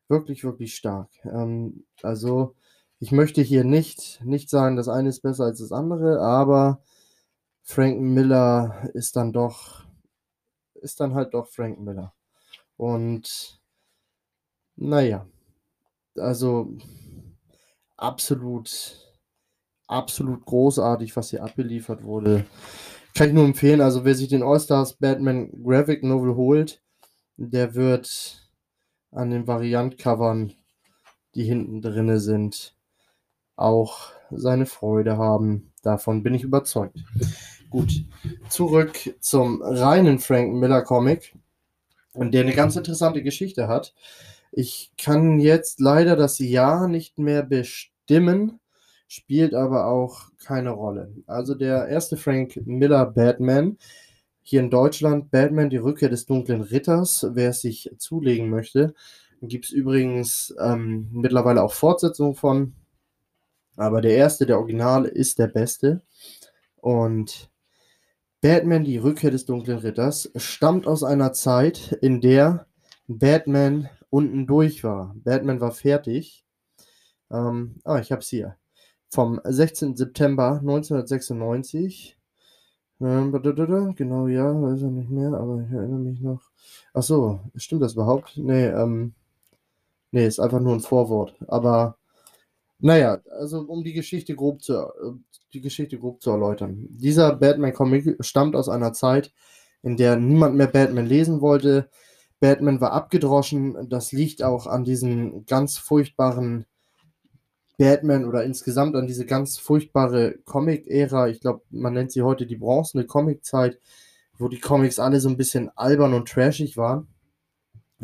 wirklich, 0.09 0.43
wirklich 0.43 0.75
stark. 0.75 1.09
Ähm, 1.23 1.85
also 2.01 2.55
ich 2.99 3.11
möchte 3.11 3.41
hier 3.41 3.63
nicht, 3.63 4.19
nicht 4.25 4.49
sagen, 4.49 4.75
das 4.75 4.89
eine 4.89 5.09
ist 5.09 5.21
besser 5.21 5.45
als 5.45 5.59
das 5.59 5.71
andere, 5.71 6.19
aber 6.19 6.83
Frank 7.63 8.01
Miller 8.01 8.89
ist 8.93 9.15
dann 9.15 9.31
doch, 9.31 9.85
ist 10.75 10.99
dann 10.99 11.13
halt 11.13 11.33
doch 11.33 11.47
Frank 11.47 11.79
Miller. 11.79 12.13
Und 12.75 13.61
naja, 14.75 15.27
also 16.17 16.73
absolut, 17.95 18.97
absolut 19.87 20.45
großartig, 20.45 21.15
was 21.15 21.29
hier 21.29 21.43
abgeliefert 21.43 22.03
wurde. 22.03 22.45
Kann 23.13 23.29
ich 23.29 23.33
nur 23.33 23.45
empfehlen, 23.45 23.81
also 23.81 24.05
wer 24.05 24.15
sich 24.15 24.29
den 24.29 24.43
All-Stars 24.43 24.93
Batman 24.95 25.51
Graphic 25.63 26.03
Novel 26.03 26.35
holt, 26.35 26.81
der 27.37 27.75
wird 27.75 28.48
an 29.11 29.29
den 29.29 29.47
Variantcovern, 29.47 30.53
die 31.35 31.43
hinten 31.43 31.81
drinne 31.81 32.19
sind, 32.19 32.75
auch 33.55 34.11
seine 34.31 34.65
Freude 34.65 35.17
haben. 35.17 35.71
Davon 35.81 36.23
bin 36.23 36.33
ich 36.33 36.43
überzeugt. 36.43 36.97
Gut, 37.69 38.03
zurück 38.49 39.15
zum 39.19 39.61
reinen 39.61 40.19
Frank 40.19 40.53
Miller 40.53 40.81
Comic, 40.81 41.35
der 42.15 42.41
eine 42.41 42.53
ganz 42.53 42.75
interessante 42.75 43.21
Geschichte 43.21 43.67
hat. 43.67 43.93
Ich 44.51 44.91
kann 44.97 45.39
jetzt 45.39 45.79
leider 45.79 46.15
das 46.15 46.39
Jahr 46.39 46.87
nicht 46.87 47.19
mehr 47.19 47.43
bestimmen, 47.43 48.59
spielt 49.07 49.53
aber 49.53 49.85
auch 49.85 50.31
keine 50.43 50.71
Rolle. 50.71 51.13
Also 51.27 51.53
der 51.53 51.87
erste 51.87 52.17
Frank 52.17 52.59
Miller 52.65 53.05
Batman, 53.05 53.77
hier 54.49 54.59
in 54.59 54.69
Deutschland, 54.69 55.31
Batman, 55.31 55.69
die 55.69 55.77
Rückkehr 55.77 56.09
des 56.09 56.25
dunklen 56.25 56.61
Ritters, 56.61 57.27
wer 57.31 57.51
es 57.51 57.61
sich 57.61 57.91
zulegen 57.97 58.49
möchte. 58.49 58.93
Gibt 59.41 59.65
es 59.65 59.71
übrigens 59.71 60.53
ähm, 60.59 61.07
mittlerweile 61.11 61.63
auch 61.63 61.73
Fortsetzungen 61.73 62.35
von. 62.35 62.73
Aber 63.77 64.01
der 64.01 64.15
erste, 64.15 64.45
der 64.45 64.57
Original, 64.57 65.05
ist 65.05 65.39
der 65.39 65.47
beste. 65.47 66.01
Und 66.75 67.49
Batman, 68.41 68.83
die 68.83 68.97
Rückkehr 68.97 69.31
des 69.31 69.45
dunklen 69.45 69.79
Ritters, 69.79 70.31
stammt 70.35 70.87
aus 70.87 71.03
einer 71.03 71.31
Zeit, 71.33 71.97
in 72.01 72.19
der 72.19 72.67
Batman 73.07 73.89
unten 74.09 74.47
durch 74.47 74.83
war. 74.83 75.15
Batman 75.23 75.61
war 75.61 75.71
fertig. 75.71 76.45
Ähm, 77.31 77.79
ah, 77.83 77.99
ich 77.99 78.11
habe 78.11 78.21
es 78.21 78.29
hier. 78.29 78.57
Vom 79.09 79.39
16. 79.43 79.95
September 79.95 80.59
1996. 80.59 82.18
Ähm, 83.01 83.31
genau, 83.95 84.27
ja, 84.27 84.61
weiß 84.61 84.81
er 84.83 84.89
nicht 84.89 85.09
mehr, 85.09 85.33
aber 85.33 85.63
ich 85.65 85.71
erinnere 85.71 85.99
mich 85.99 86.19
noch. 86.21 86.41
Ach 86.93 87.03
so, 87.03 87.39
stimmt 87.55 87.81
das 87.81 87.93
überhaupt? 87.93 88.37
Nee, 88.37 88.67
ähm, 88.67 89.13
nee, 90.11 90.27
ist 90.27 90.39
einfach 90.39 90.59
nur 90.59 90.73
ein 90.73 90.81
Vorwort. 90.81 91.35
Aber 91.47 91.97
naja, 92.79 93.19
also 93.39 93.61
um 93.61 93.83
die 93.83 93.93
Geschichte 93.93 94.35
grob 94.35 94.61
zu, 94.63 94.91
die 95.53 95.61
Geschichte 95.61 95.99
grob 95.99 96.21
zu 96.21 96.31
erläutern. 96.31 96.87
Dieser 96.89 97.35
Batman-Comic 97.35 98.17
stammt 98.21 98.55
aus 98.55 98.69
einer 98.69 98.93
Zeit, 98.93 99.33
in 99.81 99.97
der 99.97 100.15
niemand 100.17 100.55
mehr 100.55 100.67
Batman 100.67 101.05
lesen 101.05 101.41
wollte. 101.41 101.89
Batman 102.39 102.81
war 102.81 102.93
abgedroschen. 102.93 103.89
Das 103.89 104.11
liegt 104.11 104.43
auch 104.43 104.67
an 104.67 104.83
diesen 104.83 105.45
ganz 105.45 105.77
furchtbaren 105.77 106.65
Batman 107.79 108.25
oder 108.25 108.43
insgesamt 108.43 108.97
an 108.97 109.07
diese 109.07 109.25
ganz 109.25 109.57
furchtbare 109.57 110.37
Comic-Ära. 110.43 111.29
Ich 111.29 111.39
glaube, 111.39 111.61
man 111.69 111.93
nennt 111.93 112.11
sie 112.11 112.23
heute 112.23 112.45
die 112.45 112.57
bronzene 112.57 113.05
Comic-Zeit, 113.05 113.79
wo 114.37 114.49
die 114.49 114.59
Comics 114.59 114.99
alle 114.99 115.21
so 115.21 115.29
ein 115.29 115.37
bisschen 115.37 115.71
albern 115.77 116.13
und 116.13 116.27
trashig 116.27 116.75
waren. 116.75 117.07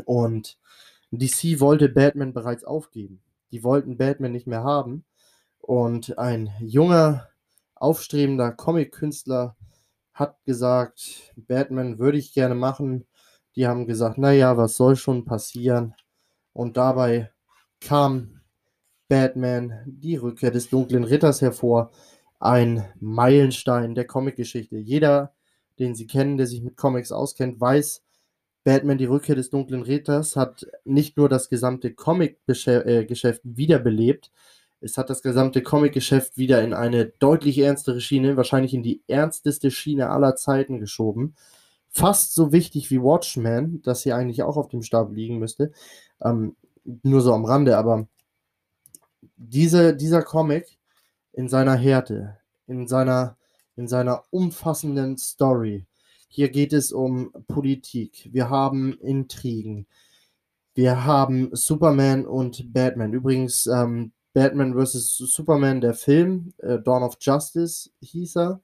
Und 0.05 0.57
DC 1.11 1.59
wollte 1.59 1.89
Batman 1.89 2.33
bereits 2.33 2.63
aufgeben. 2.63 3.21
Die 3.51 3.65
wollten 3.65 3.97
Batman 3.97 4.31
nicht 4.31 4.47
mehr 4.47 4.63
haben. 4.63 5.03
Und 5.59 6.17
ein 6.17 6.51
junger, 6.61 7.27
aufstrebender 7.75 8.53
Comic-Künstler 8.53 9.57
hat 10.13 10.37
gesagt, 10.45 11.33
Batman 11.35 11.99
würde 11.99 12.17
ich 12.17 12.33
gerne 12.33 12.55
machen. 12.55 13.07
Die 13.57 13.67
haben 13.67 13.87
gesagt, 13.87 14.17
naja, 14.17 14.55
was 14.55 14.77
soll 14.77 14.95
schon 14.95 15.25
passieren? 15.25 15.95
Und 16.53 16.77
dabei 16.77 17.29
kam 17.81 18.34
Batman, 19.07 19.81
die 19.85 20.15
Rückkehr 20.15 20.51
des 20.51 20.69
dunklen 20.69 21.03
Ritters 21.03 21.41
hervor. 21.41 21.91
Ein 22.39 22.85
Meilenstein 22.99 23.95
der 23.95 24.05
Comicgeschichte. 24.05 24.77
Jeder, 24.77 25.33
den 25.79 25.95
Sie 25.95 26.07
kennen, 26.07 26.37
der 26.37 26.47
sich 26.47 26.61
mit 26.61 26.77
Comics 26.77 27.11
auskennt, 27.11 27.59
weiß, 27.59 28.03
Batman, 28.63 28.97
die 28.97 29.05
Rückkehr 29.05 29.35
des 29.35 29.51
dunklen 29.51 29.83
Ritters 29.83 30.35
hat 30.35 30.65
nicht 30.85 31.17
nur 31.17 31.29
das 31.29 31.49
gesamte 31.49 31.93
Comic-Geschäft 31.93 33.41
äh, 33.45 33.57
wiederbelebt, 33.57 34.31
es 34.85 34.97
hat 34.97 35.09
das 35.09 35.23
gesamte 35.23 35.63
Comic-Geschäft 35.63 36.37
wieder 36.37 36.63
in 36.63 36.73
eine 36.73 37.05
deutlich 37.05 37.57
ernstere 37.57 38.01
Schiene, 38.01 38.37
wahrscheinlich 38.37 38.73
in 38.73 38.83
die 38.83 39.01
ernsteste 39.07 39.71
Schiene 39.71 40.09
aller 40.09 40.35
Zeiten 40.35 40.79
geschoben. 40.79 41.35
Fast 41.89 42.35
so 42.35 42.51
wichtig 42.51 42.91
wie 42.91 43.01
Watchmen, 43.01 43.81
das 43.81 44.03
hier 44.03 44.15
eigentlich 44.15 44.43
auch 44.43 44.57
auf 44.57 44.67
dem 44.67 44.83
Stab 44.83 45.11
liegen 45.11 45.39
müsste. 45.39 45.71
Ähm, 46.21 46.55
nur 47.01 47.21
so 47.21 47.33
am 47.33 47.45
Rande, 47.45 47.77
aber 47.77 48.07
diese, 49.37 49.95
dieser 49.95 50.23
Comic 50.23 50.77
in 51.33 51.49
seiner 51.49 51.75
Härte, 51.75 52.37
in 52.67 52.87
seiner, 52.87 53.37
in 53.75 53.87
seiner 53.87 54.23
umfassenden 54.31 55.17
Story, 55.17 55.85
hier 56.27 56.49
geht 56.49 56.73
es 56.73 56.91
um 56.91 57.31
Politik. 57.47 58.29
Wir 58.33 58.49
haben 58.49 58.97
Intrigen. 58.99 59.87
Wir 60.73 61.05
haben 61.05 61.49
Superman 61.53 62.25
und 62.25 62.73
Batman. 62.73 63.13
Übrigens, 63.13 63.67
ähm, 63.67 64.11
Batman 64.33 64.73
vs. 64.73 65.15
Superman, 65.15 65.79
der 65.79 65.93
Film, 65.93 66.53
äh, 66.57 66.77
Dawn 66.79 67.03
of 67.03 67.15
Justice 67.21 67.89
hieß 68.01 68.35
er. 68.35 68.61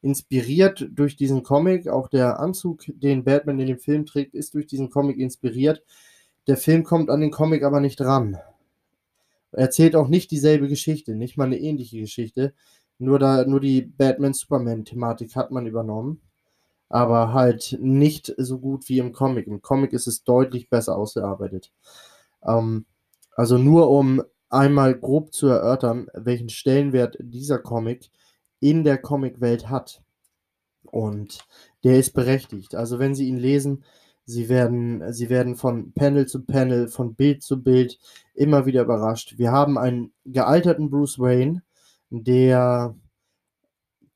Inspiriert 0.00 0.88
durch 0.90 1.16
diesen 1.16 1.44
Comic. 1.44 1.86
Auch 1.86 2.08
der 2.08 2.40
Anzug, 2.40 2.82
den 2.88 3.22
Batman 3.22 3.60
in 3.60 3.68
dem 3.68 3.78
Film 3.78 4.04
trägt, 4.04 4.34
ist 4.34 4.54
durch 4.54 4.66
diesen 4.66 4.90
Comic 4.90 5.18
inspiriert. 5.18 5.84
Der 6.48 6.56
Film 6.56 6.82
kommt 6.82 7.08
an 7.08 7.20
den 7.20 7.30
Comic 7.30 7.62
aber 7.62 7.78
nicht 7.78 8.00
ran. 8.00 8.36
Er 9.52 9.64
erzählt 9.64 9.96
auch 9.96 10.08
nicht 10.08 10.30
dieselbe 10.30 10.68
Geschichte, 10.68 11.14
nicht 11.14 11.36
mal 11.36 11.44
eine 11.44 11.58
ähnliche 11.58 12.00
Geschichte. 12.00 12.54
Nur, 12.98 13.18
da, 13.18 13.44
nur 13.44 13.60
die 13.60 13.82
Batman-Superman-Thematik 13.82 15.36
hat 15.36 15.50
man 15.50 15.66
übernommen 15.66 16.20
aber 16.92 17.32
halt 17.32 17.78
nicht 17.80 18.34
so 18.36 18.58
gut 18.58 18.86
wie 18.90 18.98
im 18.98 19.12
Comic. 19.12 19.46
Im 19.46 19.62
Comic 19.62 19.94
ist 19.94 20.06
es 20.06 20.24
deutlich 20.24 20.68
besser 20.68 20.94
ausgearbeitet. 20.94 21.72
Ähm, 22.46 22.84
also 23.34 23.56
nur 23.56 23.88
um 23.88 24.22
einmal 24.50 24.94
grob 24.94 25.32
zu 25.32 25.46
erörtern, 25.46 26.08
welchen 26.12 26.50
Stellenwert 26.50 27.16
dieser 27.18 27.58
Comic 27.58 28.10
in 28.60 28.84
der 28.84 28.98
Comicwelt 28.98 29.70
hat. 29.70 30.02
Und 30.82 31.46
der 31.82 31.98
ist 31.98 32.12
berechtigt. 32.12 32.74
Also 32.74 32.98
wenn 32.98 33.14
Sie 33.14 33.26
ihn 33.26 33.38
lesen, 33.38 33.84
Sie 34.24 34.48
werden, 34.48 35.12
Sie 35.12 35.28
werden 35.30 35.56
von 35.56 35.92
Panel 35.92 36.26
zu 36.26 36.44
Panel, 36.44 36.88
von 36.88 37.14
Bild 37.14 37.42
zu 37.42 37.62
Bild 37.62 37.98
immer 38.34 38.66
wieder 38.66 38.82
überrascht. 38.82 39.34
Wir 39.38 39.50
haben 39.52 39.78
einen 39.78 40.12
gealterten 40.24 40.90
Bruce 40.90 41.18
Wayne, 41.18 41.62
der 42.10 42.94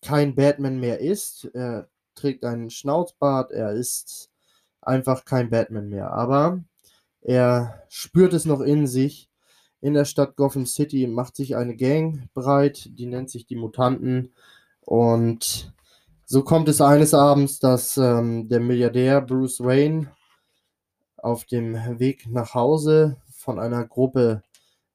kein 0.03 0.35
Batman 0.35 0.79
mehr 0.79 1.01
ist. 1.01 1.51
Er 1.55 1.89
trägt 2.15 2.45
einen 2.45 2.71
Schnauzbart, 2.71 3.51
er 3.51 3.73
ist 3.73 4.31
einfach 4.81 5.25
kein 5.25 5.51
Batman 5.51 5.89
mehr. 5.89 6.13
Aber 6.13 6.63
er 7.21 7.83
spürt 7.89 8.33
es 8.33 8.45
noch 8.45 8.61
in 8.61 8.87
sich. 8.87 9.29
In 9.81 9.95
der 9.95 10.05
Stadt 10.05 10.37
Gotham 10.37 10.67
City 10.67 11.07
macht 11.07 11.37
sich 11.37 11.57
eine 11.57 11.77
Gang 11.77 12.29
breit, 12.33 12.89
die 12.93 13.07
nennt 13.07 13.31
sich 13.31 13.47
die 13.47 13.57
Mutanten. 13.57 14.33
Und 14.81 15.75
so 16.27 16.43
kommt 16.43 16.69
es 16.69 16.81
eines 16.81 17.15
Abends, 17.15 17.61
dass 17.61 17.97
ähm, 17.97 18.49
der 18.49 18.59
Milliardär 18.59 19.21
Bruce 19.21 19.61
Wayne 19.61 20.11
auf 21.17 21.45
dem 21.45 21.75
Weg 22.01 22.29
nach 22.29 22.53
Hause 22.53 23.17
von 23.31 23.61
einer 23.61 23.87
Gruppe 23.87 24.43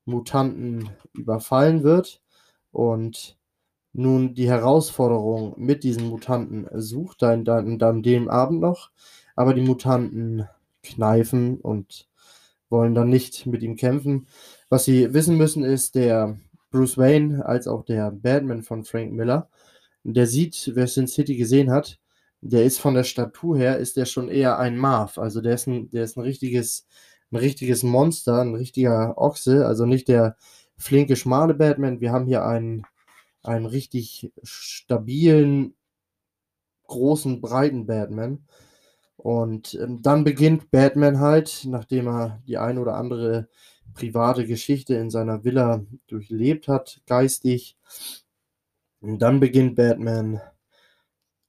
Mutanten 0.03 0.89
überfallen 1.13 1.83
wird. 1.83 2.21
Und 2.71 3.37
nun 3.93 4.33
die 4.33 4.49
Herausforderung 4.49 5.53
mit 5.57 5.83
diesen 5.85 6.09
Mutanten 6.09 6.67
sucht, 6.73 7.21
dann, 7.21 7.45
dann, 7.45 7.79
dann 7.79 8.03
dem 8.03 8.29
Abend 8.29 8.59
noch, 8.59 8.91
aber 9.35 9.53
die 9.53 9.61
Mutanten 9.61 10.47
kneifen 10.83 11.59
und 11.61 12.09
wollen 12.69 12.93
dann 12.93 13.09
nicht 13.09 13.45
mit 13.45 13.63
ihm 13.63 13.77
kämpfen. 13.77 14.27
Was 14.69 14.83
sie 14.83 15.13
wissen 15.13 15.37
müssen, 15.37 15.63
ist, 15.63 15.95
der 15.95 16.37
Bruce 16.71 16.97
Wayne 16.97 17.45
als 17.45 17.67
auch 17.67 17.85
der 17.85 18.11
Batman 18.11 18.63
von 18.63 18.83
Frank 18.83 19.13
Miller, 19.13 19.49
der 20.03 20.27
sieht, 20.27 20.71
wer 20.75 20.87
Sin 20.87 21.07
City 21.07 21.35
gesehen 21.35 21.71
hat, 21.71 21.99
der 22.41 22.65
ist 22.65 22.79
von 22.79 22.95
der 22.95 23.03
Statur 23.03 23.57
her, 23.57 23.77
ist 23.77 23.97
der 23.97 24.05
schon 24.05 24.29
eher 24.29 24.57
ein 24.59 24.77
Marv. 24.77 25.17
Also 25.17 25.41
der 25.41 25.55
ist 25.55 25.67
ein, 25.67 25.91
der 25.91 26.03
ist 26.03 26.17
ein 26.17 26.21
richtiges, 26.21 26.87
ein 27.31 27.37
richtiges 27.37 27.83
Monster, 27.83 28.41
ein 28.41 28.55
richtiger 28.55 29.17
Ochse, 29.17 29.67
also 29.67 29.85
nicht 29.85 30.07
der 30.07 30.37
flinke, 30.77 31.15
schmale 31.15 31.53
Batman. 31.53 32.01
Wir 32.01 32.11
haben 32.11 32.25
hier 32.25 32.45
einen 32.45 32.83
einen 33.43 33.65
richtig 33.65 34.31
stabilen, 34.43 35.75
großen, 36.87 37.41
breiten 37.41 37.85
Batman. 37.85 38.45
Und 39.17 39.75
ähm, 39.75 40.01
dann 40.01 40.23
beginnt 40.23 40.71
Batman 40.71 41.19
halt, 41.19 41.63
nachdem 41.65 42.07
er 42.07 42.41
die 42.47 42.57
ein 42.57 42.77
oder 42.77 42.95
andere 42.95 43.49
private 43.93 44.45
Geschichte 44.45 44.95
in 44.95 45.09
seiner 45.09 45.43
Villa 45.43 45.85
durchlebt 46.07 46.67
hat, 46.67 47.01
geistig. 47.07 47.77
Dann 49.01 49.39
beginnt 49.39 49.75
Batman 49.75 50.41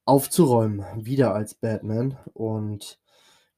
aufzuräumen, 0.05 0.85
wieder 0.97 1.35
als 1.35 1.55
Batman. 1.55 2.19
Und 2.33 2.99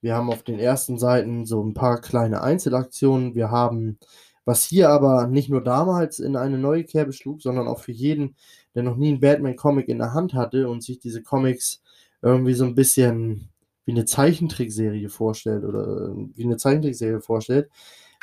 wir 0.00 0.14
haben 0.14 0.30
auf 0.30 0.42
den 0.42 0.58
ersten 0.58 0.98
Seiten 0.98 1.46
so 1.46 1.62
ein 1.62 1.74
paar 1.74 2.00
kleine 2.00 2.42
Einzelaktionen. 2.42 3.34
Wir 3.34 3.50
haben 3.50 3.98
was 4.44 4.64
hier 4.64 4.90
aber 4.90 5.26
nicht 5.26 5.48
nur 5.48 5.62
damals 5.62 6.18
in 6.18 6.36
eine 6.36 6.58
neue 6.58 6.84
Kerbe 6.84 7.12
schlug, 7.12 7.40
sondern 7.42 7.66
auch 7.66 7.80
für 7.80 7.92
jeden, 7.92 8.36
der 8.74 8.82
noch 8.82 8.96
nie 8.96 9.08
einen 9.08 9.20
Batman-Comic 9.20 9.88
in 9.88 9.98
der 9.98 10.12
Hand 10.12 10.34
hatte 10.34 10.68
und 10.68 10.82
sich 10.82 10.98
diese 10.98 11.22
Comics 11.22 11.82
irgendwie 12.22 12.54
so 12.54 12.64
ein 12.64 12.74
bisschen 12.74 13.48
wie 13.86 13.92
eine 13.92 14.04
Zeichentrickserie 14.04 15.08
vorstellt 15.08 15.64
oder 15.64 16.08
äh, 16.08 16.28
wie 16.34 16.44
eine 16.44 16.56
Zeichentrickserie 16.56 17.20
vorstellt, 17.20 17.70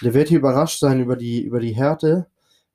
der 0.02 0.14
wird 0.14 0.30
hier 0.30 0.40
überrascht 0.40 0.80
sein 0.80 1.00
über 1.00 1.16
die, 1.16 1.44
über 1.44 1.60
die 1.60 1.76
Härte, 1.76 2.28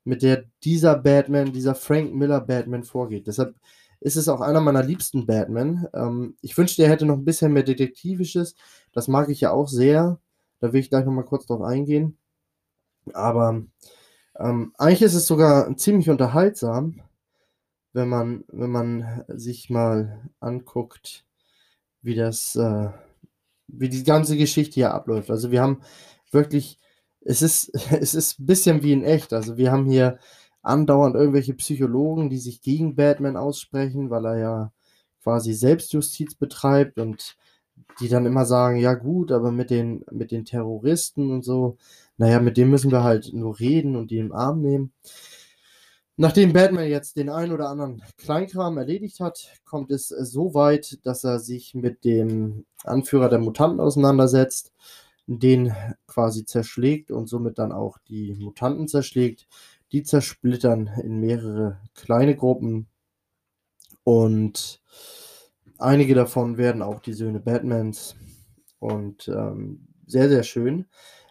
mit 0.07 0.21
der 0.23 0.45
dieser 0.63 0.95
Batman, 0.97 1.53
dieser 1.53 1.75
Frank 1.75 2.13
Miller 2.13 2.41
Batman 2.41 2.83
vorgeht. 2.83 3.27
Deshalb 3.27 3.55
ist 3.99 4.15
es 4.15 4.27
auch 4.29 4.41
einer 4.41 4.61
meiner 4.61 4.83
liebsten 4.83 5.25
Batman. 5.25 5.87
Ähm, 5.93 6.37
ich 6.41 6.57
wünschte, 6.57 6.83
er 6.83 6.89
hätte 6.89 7.05
noch 7.05 7.17
ein 7.17 7.25
bisschen 7.25 7.53
mehr 7.53 7.63
Detektivisches. 7.63 8.55
Das 8.93 9.07
mag 9.07 9.29
ich 9.29 9.41
ja 9.41 9.51
auch 9.51 9.67
sehr. 9.69 10.19
Da 10.59 10.73
will 10.73 10.81
ich 10.81 10.89
gleich 10.89 11.05
nochmal 11.05 11.25
kurz 11.25 11.45
drauf 11.47 11.61
eingehen. 11.61 12.17
Aber 13.13 13.63
Ähm, 14.39 14.73
eigentlich 14.77 15.01
ist 15.03 15.15
es 15.15 15.27
sogar 15.27 15.75
ziemlich 15.77 16.09
unterhaltsam, 16.09 17.01
wenn 17.93 18.09
man 18.09 18.43
wenn 18.49 18.69
man 18.71 19.23
sich 19.29 19.69
mal 19.69 20.29
anguckt, 20.39 21.25
wie 22.01 22.15
das, 22.15 22.55
äh 22.55 22.89
wie 23.67 23.89
die 23.89 24.03
ganze 24.03 24.37
Geschichte 24.37 24.75
hier 24.75 24.93
abläuft. 24.93 25.29
Also, 25.31 25.51
wir 25.51 25.61
haben 25.61 25.81
wirklich 26.31 26.79
es 27.27 27.41
ist 27.43 27.71
es 28.01 28.13
ist 28.15 28.39
'n 28.39 28.45
bisschen 28.47 28.83
wie 28.83 28.93
in 28.93 29.03
echt. 29.03 29.33
Also, 29.33 29.57
wir 29.57 29.71
haben 29.71 29.85
hier 29.89 30.19
andauernd 30.63 31.15
irgendwelche 31.15 31.53
Psychologen, 31.55 32.29
die 32.29 32.37
sich 32.39 32.61
gegen 32.61 32.95
Batman 32.95 33.37
aussprechen, 33.37 34.09
weil 34.09 34.25
er 34.25 34.37
ja 34.39 34.73
quasi 35.23 35.53
Selbstjustiz 35.53 36.35
betreibt 36.35 36.99
und 36.99 37.37
die 38.01 38.09
dann 38.09 38.25
immer 38.25 38.45
sagen: 38.45 38.77
„Ja 38.79 38.93
gut, 38.95 39.31
aber 39.31 39.51
mit 39.51 39.69
den 39.71 40.03
mit 40.11 40.31
den 40.31 40.45
Terroristen 40.45 41.31
und 41.31 41.43
so, 41.45 41.77
na 42.17 42.29
ja, 42.29 42.39
mit 42.41 42.57
denen 42.57 42.71
müssen 42.71 42.91
wir 42.91 43.03
halt 43.03 43.33
nur 43.33 43.59
reden 43.59 43.95
und 43.95 44.11
die 44.11 44.19
im 44.19 44.33
Arm 44.33 44.61
nehmen.“ 44.61 44.93
Nachdem 46.19 46.51
Batman 46.51 46.87
jetzt 46.89 47.15
den 47.15 47.29
einen 47.29 47.51
oder 47.53 47.69
anderen 47.69 48.01
Kleinkram 48.17 48.77
erledigt 48.79 49.19
hat, 49.19 49.51
kommt 49.65 49.91
es 49.91 50.07
so 50.07 50.55
weit, 50.55 50.97
dass 51.05 51.23
er 51.23 51.37
sich 51.39 51.75
mit 51.75 52.03
dem 52.05 52.65
Anführer 52.83 53.29
der 53.29 53.37
Mutanten 53.37 53.79
auseinandersetzt, 53.79 54.73
den 55.27 55.73
quasi 56.07 56.45
zerschlägt 56.45 57.11
und 57.11 57.27
somit 57.27 57.59
dann 57.59 57.71
auch 57.71 57.97
die 58.07 58.33
Mutanten 58.35 58.87
zerschlägt. 58.87 59.47
Die 59.91 60.03
zersplittern 60.03 60.89
in 61.03 61.19
mehrere 61.19 61.79
kleine 61.95 62.35
Gruppen 62.35 62.87
und 64.03 64.81
einige 65.79 66.15
davon 66.15 66.57
werden 66.57 66.81
auch 66.81 67.01
die 67.01 67.13
Söhne 67.13 67.39
Batmans 67.39 68.15
und, 68.79 69.27
ähm, 69.27 69.87
sehr, 70.07 70.29
sehr 70.29 70.43
schön. 70.43 70.85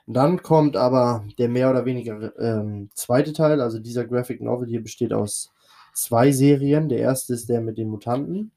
Dann 0.07 0.43
kommt 0.43 0.77
aber 0.77 1.25
der 1.39 1.49
mehr 1.49 1.71
oder 1.71 1.85
weniger, 1.87 2.33
ähm, 2.39 2.91
2. 2.95 3.33
Teil. 3.33 3.61
Also, 3.61 3.79
dieser 3.81 4.05
Graphic 4.07 4.41
Novel 4.43 4.69
hier 4.69 4.83
besteht 4.83 5.13
aus 5.15 5.53
2 5.95 6.33
Serien. 6.33 6.89
Der 6.91 7.01
1. 7.01 7.33
ist 7.35 7.49
der 7.49 7.61
mit 7.63 7.79
den 7.79 7.89
Mutanten 7.89 8.53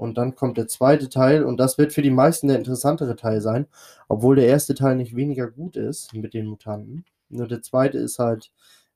und 0.00 0.16
dann 0.16 0.34
kommt 0.34 0.56
der 0.56 0.66
2. 0.68 0.96
Teil 1.08 1.44
und 1.44 1.58
das 1.58 1.78
wird 1.78 1.92
für 1.92 2.02
die 2.02 2.10
meisten 2.10 2.48
der 2.48 2.58
interessantere 2.58 3.16
Teil 3.16 3.40
sein, 3.40 3.66
obwohl 4.08 4.36
der 4.36 4.52
1. 4.52 4.68
Teil 4.68 4.96
nicht 4.96 5.14
weniger 5.14 5.50
gut 5.50 5.76
ist 5.76 6.14
mit 6.14 6.34
den 6.34 6.46
Mutanten. 6.46 7.04
Nur 7.28 7.46
der 7.46 7.62
2. 7.62 7.88
ist 7.88 8.18
halt 8.18 8.52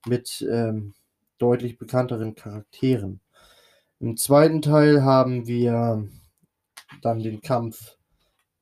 mit, 0.06 0.46
ähm, 0.50 0.94
deutlich 1.38 1.78
bekannteren 1.78 2.34
Charakteren. 2.34 3.20
Im 4.00 4.16
2. 4.16 4.60
Teil 4.60 5.02
haben 5.02 5.46
wir 5.46 6.08
dann 7.02 7.22
den 7.22 7.40
Kampf 7.42 7.96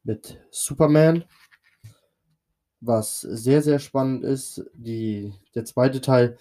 mit 0.04 0.38
Superman 0.50 1.24
was 2.82 3.20
sehr, 3.20 3.62
sehr 3.62 3.78
spannend 3.78 4.24
ist. 4.24 4.64
Die 4.74 5.32
der 5.54 5.64
2. 5.64 6.00
Teil 6.00 6.36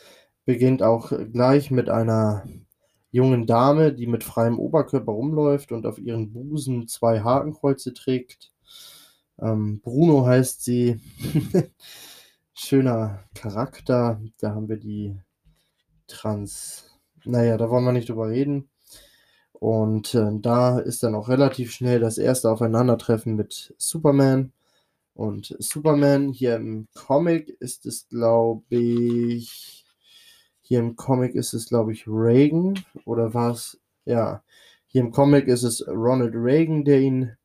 beginnt 0.45 0.81
auch 0.81 1.11
gleich 1.31 1.71
mit 1.71 1.89
einer 1.89 2.43
jungen 3.11 3.45
Dame, 3.45 3.93
die 3.93 4.07
mit 4.07 4.23
freiem 4.23 4.59
Oberkörper 4.59 5.11
rumläuft 5.11 5.71
und 5.71 5.85
auf 5.85 5.99
ihren 5.99 6.31
Busen 6.31 6.87
2 6.87 7.21
Hakenkreuze 7.21 7.93
trägt. 7.93 8.51
Ähm, 9.39 9.81
Bruno 9.81 10.25
heißt 10.25 10.63
sie. 10.63 10.99
Schöner 12.53 13.23
Charakter. 13.33 14.21
Da 14.39 14.51
haben 14.55 14.69
wir 14.69 14.77
die 14.77 15.17
Trans 16.07 16.91
na 17.25 17.43
ja, 17.43 17.57
da 17.57 17.69
wollen 17.69 17.85
wir 17.85 17.91
nicht 17.91 18.09
drüber 18.09 18.29
reden. 18.29 18.69
Und, 19.53 20.15
äh, 20.15 20.31
da 20.39 20.79
ist 20.79 21.03
dann 21.03 21.15
auch 21.15 21.29
relativ 21.29 21.71
schnell 21.71 21.99
das 21.99 22.17
erste 22.17 22.49
Aufeinandertreffen 22.51 23.35
mit 23.35 23.75
Superman. 23.77 24.53
Und 25.13 25.55
Superman 25.59 26.31
hier 26.31 26.55
im 26.55 26.87
Comic 26.95 27.49
ist 27.59 27.85
es, 27.85 28.07
glaube 28.09 28.63
ich 28.75 29.80
hier 30.71 30.79
im 30.79 30.95
Comic 30.95 31.35
ist 31.35 31.51
es, 31.53 31.67
glaube 31.67 31.91
ich, 31.91 32.07
Reagan 32.07 32.79
oder 33.03 33.33
war's 33.33 33.77
ja, 34.05 34.41
hier 34.87 35.01
im 35.01 35.11
Comic 35.11 35.49
ist 35.49 35.63
es 35.63 35.85
Ronald 35.85 36.33
Reagan, 36.33 36.85
der 36.85 37.01
ihn 37.01 37.35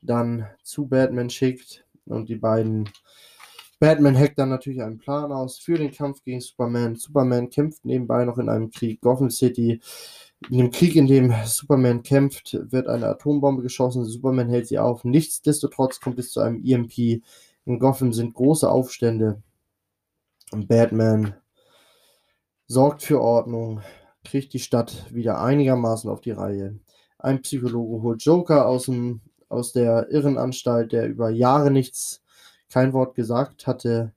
dann 0.00 0.48
zu 0.64 0.88
Batman 0.88 1.30
schickt 1.30 1.86
und 2.06 2.28
die 2.28 2.34
beiden 2.34 2.88
Batman 3.78 4.18
hackt 4.18 4.36
dann 4.36 4.48
natürlich 4.48 4.82
einen 4.82 4.98
Plan 4.98 5.30
aus 5.30 5.60
für 5.60 5.78
den 5.78 5.92
Kampf 5.92 6.24
gegen 6.24 6.40
Superman. 6.40 6.96
Superman 6.96 7.50
kämpft 7.50 7.84
nebenbei 7.84 8.24
noch 8.24 8.38
in 8.38 8.48
einem 8.48 8.72
Krieg. 8.72 9.00
Gotham 9.00 9.30
City 9.30 9.80
in 10.50 10.58
dem 10.58 10.72
Krieg, 10.72 10.96
in 10.96 11.06
dem 11.06 11.32
Superman 11.44 12.02
kämpft, 12.02 12.58
wird 12.72 12.88
eine 12.88 13.06
Atombombe 13.06 13.62
geschossen. 13.62 14.04
Superman 14.06 14.48
hält 14.48 14.66
sie 14.66 14.80
auf. 14.80 15.04
Nichtsdestotrotz 15.04 16.00
kommt 16.00 16.18
es 16.18 16.32
zu 16.32 16.40
einem 16.40 16.60
EMP. 16.64 17.22
In 17.64 17.78
Gotham 17.78 18.12
sind 18.12 18.34
große 18.34 18.68
Aufstände. 18.68 19.40
Und 20.50 20.66
Batman 20.66 21.36
sorgt 22.72 23.02
für 23.02 23.20
Ordnung, 23.20 23.82
kriegt 24.24 24.52
die 24.52 24.58
Stadt 24.58 25.06
wieder 25.12 25.40
einigermaßen 25.40 26.10
auf 26.10 26.20
die 26.20 26.30
Reihe. 26.30 26.78
Ein 27.18 27.42
Psychologe 27.42 28.02
holt 28.02 28.22
Joker 28.22 28.66
aus, 28.66 28.86
dem, 28.86 29.20
aus 29.48 29.72
der 29.72 30.10
Irrenanstalt, 30.10 30.92
der 30.92 31.08
über 31.08 31.30
Jahre 31.30 31.70
nichts, 31.70 32.22
kein 32.70 32.92
Wort 32.92 33.14
gesagt 33.14 33.66
hatte 33.66 34.12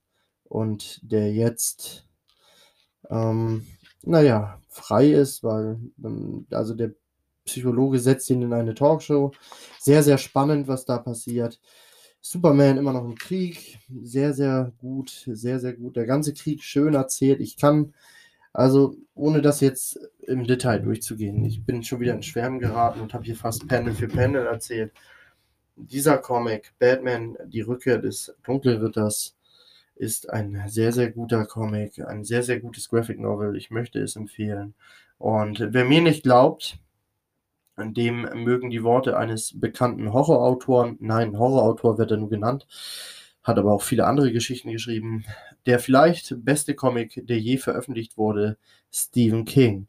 und 0.46 1.00
der 1.04 1.34
jetzt 1.34 2.06
ähm, 3.10 3.66
naja, 4.04 4.60
frei 4.70 5.12
ist, 5.12 5.44
weil, 5.44 5.80
ähm, 6.04 6.46
also 6.52 6.74
der 6.74 6.94
Psychologe 7.46 8.00
setzt 8.00 8.30
ihn 8.30 8.42
in 8.42 8.54
eine 8.54 8.74
Talkshow. 8.74 9.32
Sehr, 9.80 10.04
sehr 10.04 10.18
spannend, 10.18 10.68
was 10.68 10.86
da 10.86 10.98
passiert. 10.98 11.60
Superman 12.22 12.78
immer 12.78 12.94
noch 12.94 13.06
im 13.06 13.16
Krieg. 13.16 13.80
Sehr, 14.04 14.34
sehr 14.34 14.72
gut, 14.80 15.28
sehr, 15.32 15.60
sehr 15.60 15.74
gut. 15.74 15.96
Der 15.96 16.06
ganze 16.06 16.34
Krieg 16.34 16.64
schön 16.64 16.96
erzählt. 16.96 17.40
Ich 17.42 17.58
kann, 17.58 17.94
also 18.56 18.96
ohne 19.16 19.42
das 19.42 19.60
jetzt 19.60 20.00
im 20.22 20.46
Detail 20.46 20.80
durchzugehen, 20.80 21.44
ich 21.44 21.64
bin 21.66 21.84
schon 21.84 22.00
wieder 22.00 22.14
in 22.14 22.24
Schwärmen 22.24 22.60
geraten 22.60 23.02
und 23.02 23.14
habe 23.14 23.26
hier 23.26 23.36
fast 23.36 23.68
Panel 23.68 23.94
für 23.94 24.08
Panel 24.08 24.46
erzählt. 24.46 24.94
Dieser 25.76 26.18
Comic, 26.18 26.74
Batman, 26.80 27.38
die 27.48 27.62
Rückkehr 27.62 27.98
des 27.98 28.34
Dunkelritters, 28.44 29.36
ist 29.96 30.30
ein 30.30 30.64
sehr, 30.68 30.92
sehr 30.92 31.12
guter 31.12 31.46
Comic, 31.46 32.00
ein 32.06 32.24
sehr, 32.24 32.44
sehr 32.44 32.60
gutes 32.60 32.90
Graphic 32.90 33.20
Novel. 33.20 33.56
Ich 33.56 33.72
möchte 33.72 34.00
es 34.00 34.16
empfehlen. 34.16 34.74
Und 35.18 35.68
wer 35.72 35.86
mir 35.86 36.02
nicht 36.02 36.24
glaubt, 36.24 36.78
dem 37.78 38.22
mögen 38.44 38.70
die 38.70 38.84
Worte 38.84 39.18
eines 39.18 39.60
bekannten 39.60 40.14
Horrorautoren, 40.14 40.98
nein, 41.00 41.38
Horrorautor 41.38 41.98
wird 41.98 42.12
er 42.12 42.18
nur 42.18 42.30
genannt, 42.30 42.68
hat 43.46 43.58
aber 43.58 43.72
auch 43.72 43.84
viele 43.84 44.06
andere 44.08 44.34
Geschichten 44.34 44.72
geschrieben. 44.72 45.24
Der 45.66 45.80
vielleicht 45.80 46.44
beste 46.44 46.76
Comic, 46.76 47.22
der 47.26 47.40
je 47.40 47.58
veröffentlicht 47.58 48.18
wurde, 48.18 48.58
Stephen 48.92 49.46
King. 49.46 49.88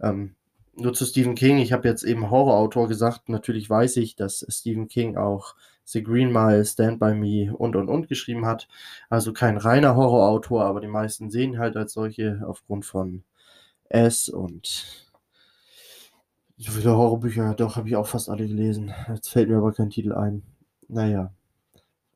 Ähm, 0.00 0.36
nur 0.74 0.92
zu 0.92 1.06
Stephen 1.06 1.34
King, 1.34 1.58
ich 1.58 1.72
habe 1.72 1.88
jetzt 1.88 2.04
eben 2.04 2.30
Horrorautor 2.30 2.86
gesagt, 2.86 3.30
natürlich 3.30 3.68
weiß 3.68 3.96
ich, 3.96 4.14
dass 4.14 4.46
Stephen 4.48 4.88
King 4.88 5.16
auch 5.16 5.56
The 5.84 6.02
Green 6.02 6.30
Mile, 6.32 6.64
Stand 6.64 7.00
By 7.00 7.14
Me 7.14 7.56
und 7.56 7.76
und 7.76 7.88
und 7.88 8.08
geschrieben 8.08 8.44
hat. 8.44 8.68
Also 9.08 9.32
kein 9.32 9.56
reiner 9.56 9.96
Horrorautor, 9.96 10.64
aber 10.64 10.80
die 10.80 10.88
meisten 10.88 11.30
sehen 11.30 11.58
halt 11.58 11.76
als 11.76 11.94
solche 11.94 12.42
aufgrund 12.46 12.84
von 12.84 13.24
S 13.88 14.28
und 14.28 15.06
so 16.58 16.72
viele 16.72 16.96
Horrorbücher, 16.96 17.54
doch, 17.54 17.76
habe 17.76 17.88
ich 17.88 17.96
auch 17.96 18.06
fast 18.06 18.30
alle 18.30 18.46
gelesen. 18.46 18.92
Jetzt 19.08 19.28
fällt 19.28 19.48
mir 19.48 19.58
aber 19.58 19.72
kein 19.72 19.90
Titel 19.90 20.12
ein. 20.12 20.42
Naja. 20.88 21.32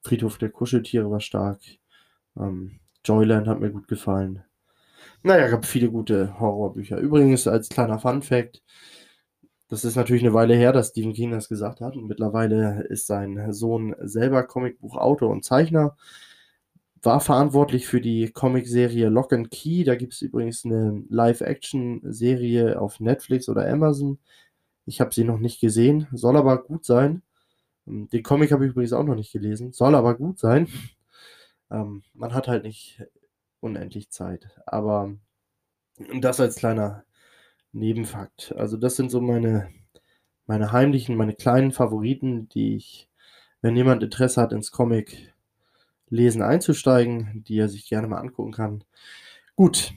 Friedhof 0.03 0.39
der 0.39 0.51
Kuscheltiere 0.51 1.11
war 1.11 1.21
stark. 1.21 1.61
Ähm, 2.37 2.81
Joyland 3.05 3.49
hat 3.49 3.61
mir 3.61 3.71
gut 3.71 3.89
gefallen. 3.89 4.45
Naja, 5.23 5.49
gab 5.49 5.67
viele 5.67 5.91
gute 5.91 6.39
Horrorbücher. 6.41 6.99
Übrigens, 6.99 7.47
als 7.47 7.69
kleiner 7.69 7.99
Fun 7.99 8.23
Fact, 8.23 8.63
das 9.69 9.85
ist 9.85 9.97
natürlich 9.97 10.23
eine 10.23 10.35
Weile 10.35 10.55
her, 10.55 10.73
dass 10.73 10.89
Stephen 10.89 11.13
King 11.13 11.31
das 11.31 11.49
gesagt 11.49 11.81
hat 11.81 11.97
und 11.97 12.09
mittlerweile 12.09 12.83
ist 12.89 13.07
sein 13.07 13.53
Sohn 13.53 13.95
selber 14.01 14.43
Comicbuchautor 14.43 15.31
und 15.31 15.45
Zeichner. 15.45 15.97
War 17.03 17.21
verantwortlich 17.21 17.87
für 17.87 18.01
die 18.01 18.31
Comicserie 18.31 19.09
Lock 19.09 19.33
and 19.33 19.51
Key. 19.51 19.85
Da 19.85 19.95
gibt 19.95 20.13
es 20.15 20.23
übrigens 20.23 20.65
eine 20.65 21.03
Live-Action-Serie 21.09 22.81
auf 22.81 23.01
Netflix 23.01 23.49
oder 23.49 23.67
Amazon. 23.69 24.19
Ich 24.87 25.01
habe 25.01 25.15
sie 25.15 25.25
noch 25.25 25.39
nicht 25.39 25.61
gesehen, 25.61 26.09
soll 26.13 26.37
aber 26.37 26.63
gut 26.63 26.85
sein. 26.85 27.23
Den 27.91 28.23
Comic 28.23 28.53
habe 28.53 28.65
ich 28.65 28.73
übrigens 28.73 28.93
auch 28.93 29.05
noch 29.05 29.17
nicht 29.17 29.33
gelesen, 29.33 29.73
soll 29.73 29.95
aber 29.95 30.17
gut 30.17 30.39
sein. 30.39 30.69
Ähm, 31.71 32.03
man 32.15 32.35
hat 32.35 32.49
halt 32.49 32.65
nicht 32.65 33.03
unendlich 33.61 34.11
Zeit. 34.11 34.61
Aber 34.67 35.15
das 36.21 36.41
als 36.41 36.57
kleiner 36.57 37.05
Nebenfakt. 37.73 38.55
Also 38.57 38.77
das 38.77 38.97
sind 38.97 39.11
so 39.11 39.21
meine, 39.21 39.71
meine 40.47 40.73
heimlichen, 40.73 41.17
meine 41.17 41.35
kleinen 41.35 41.73
Favoriten, 41.73 42.49
die 42.49 42.77
ich, 42.77 43.09
wenn 43.61 43.77
jemand 43.77 44.03
Interesse 44.03 44.41
hat, 44.41 44.53
ins 44.53 44.73
Comic 44.73 45.33
lesen 46.09 46.43
einzusteigen, 46.43 47.45
die 47.47 47.59
er 47.59 47.69
sich 47.69 47.89
gerne 47.89 48.09
mal 48.09 48.19
angucken 48.19 48.53
kann. 48.53 48.85
Gut, 49.57 49.93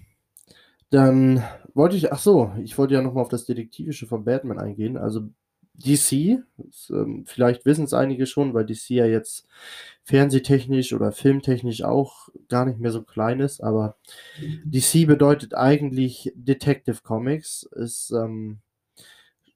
dann 0.91 1.43
wollte 1.73 1.95
ich, 1.95 2.13
ach 2.13 2.19
so, 2.19 2.53
ich 2.61 2.77
wollte 2.77 2.93
ja 2.93 3.01
nochmal 3.01 3.23
auf 3.23 3.29
das 3.29 3.45
Detektivische 3.45 4.05
von 4.05 4.25
Batman 4.25 4.59
eingehen. 4.59 4.97
Also 4.97 5.29
DC, 5.75 6.43
ähm, 6.91 7.25
vielleicht 7.25 7.65
wissen 7.65 7.85
es 7.85 7.93
einige 7.93 8.25
schon, 8.25 8.53
weil 8.53 8.65
DC 8.65 8.91
ja 8.91 9.05
jetzt 9.05 9.47
fernsehtechnisch 10.03 10.93
oder 10.93 11.11
filmtechnisch 11.11 11.83
auch 11.83 12.29
gar 12.49 12.65
nicht 12.65 12.79
mehr 12.79 12.91
so 12.91 13.01
klein 13.01 13.39
ist, 13.39 13.61
aber 13.61 13.97
DC 14.65 15.07
bedeutet 15.07 15.55
eigentlich 15.55 16.31
Detective 16.35 17.01
Comics. 17.03 17.67
Es 17.75 18.11
ähm, 18.11 18.59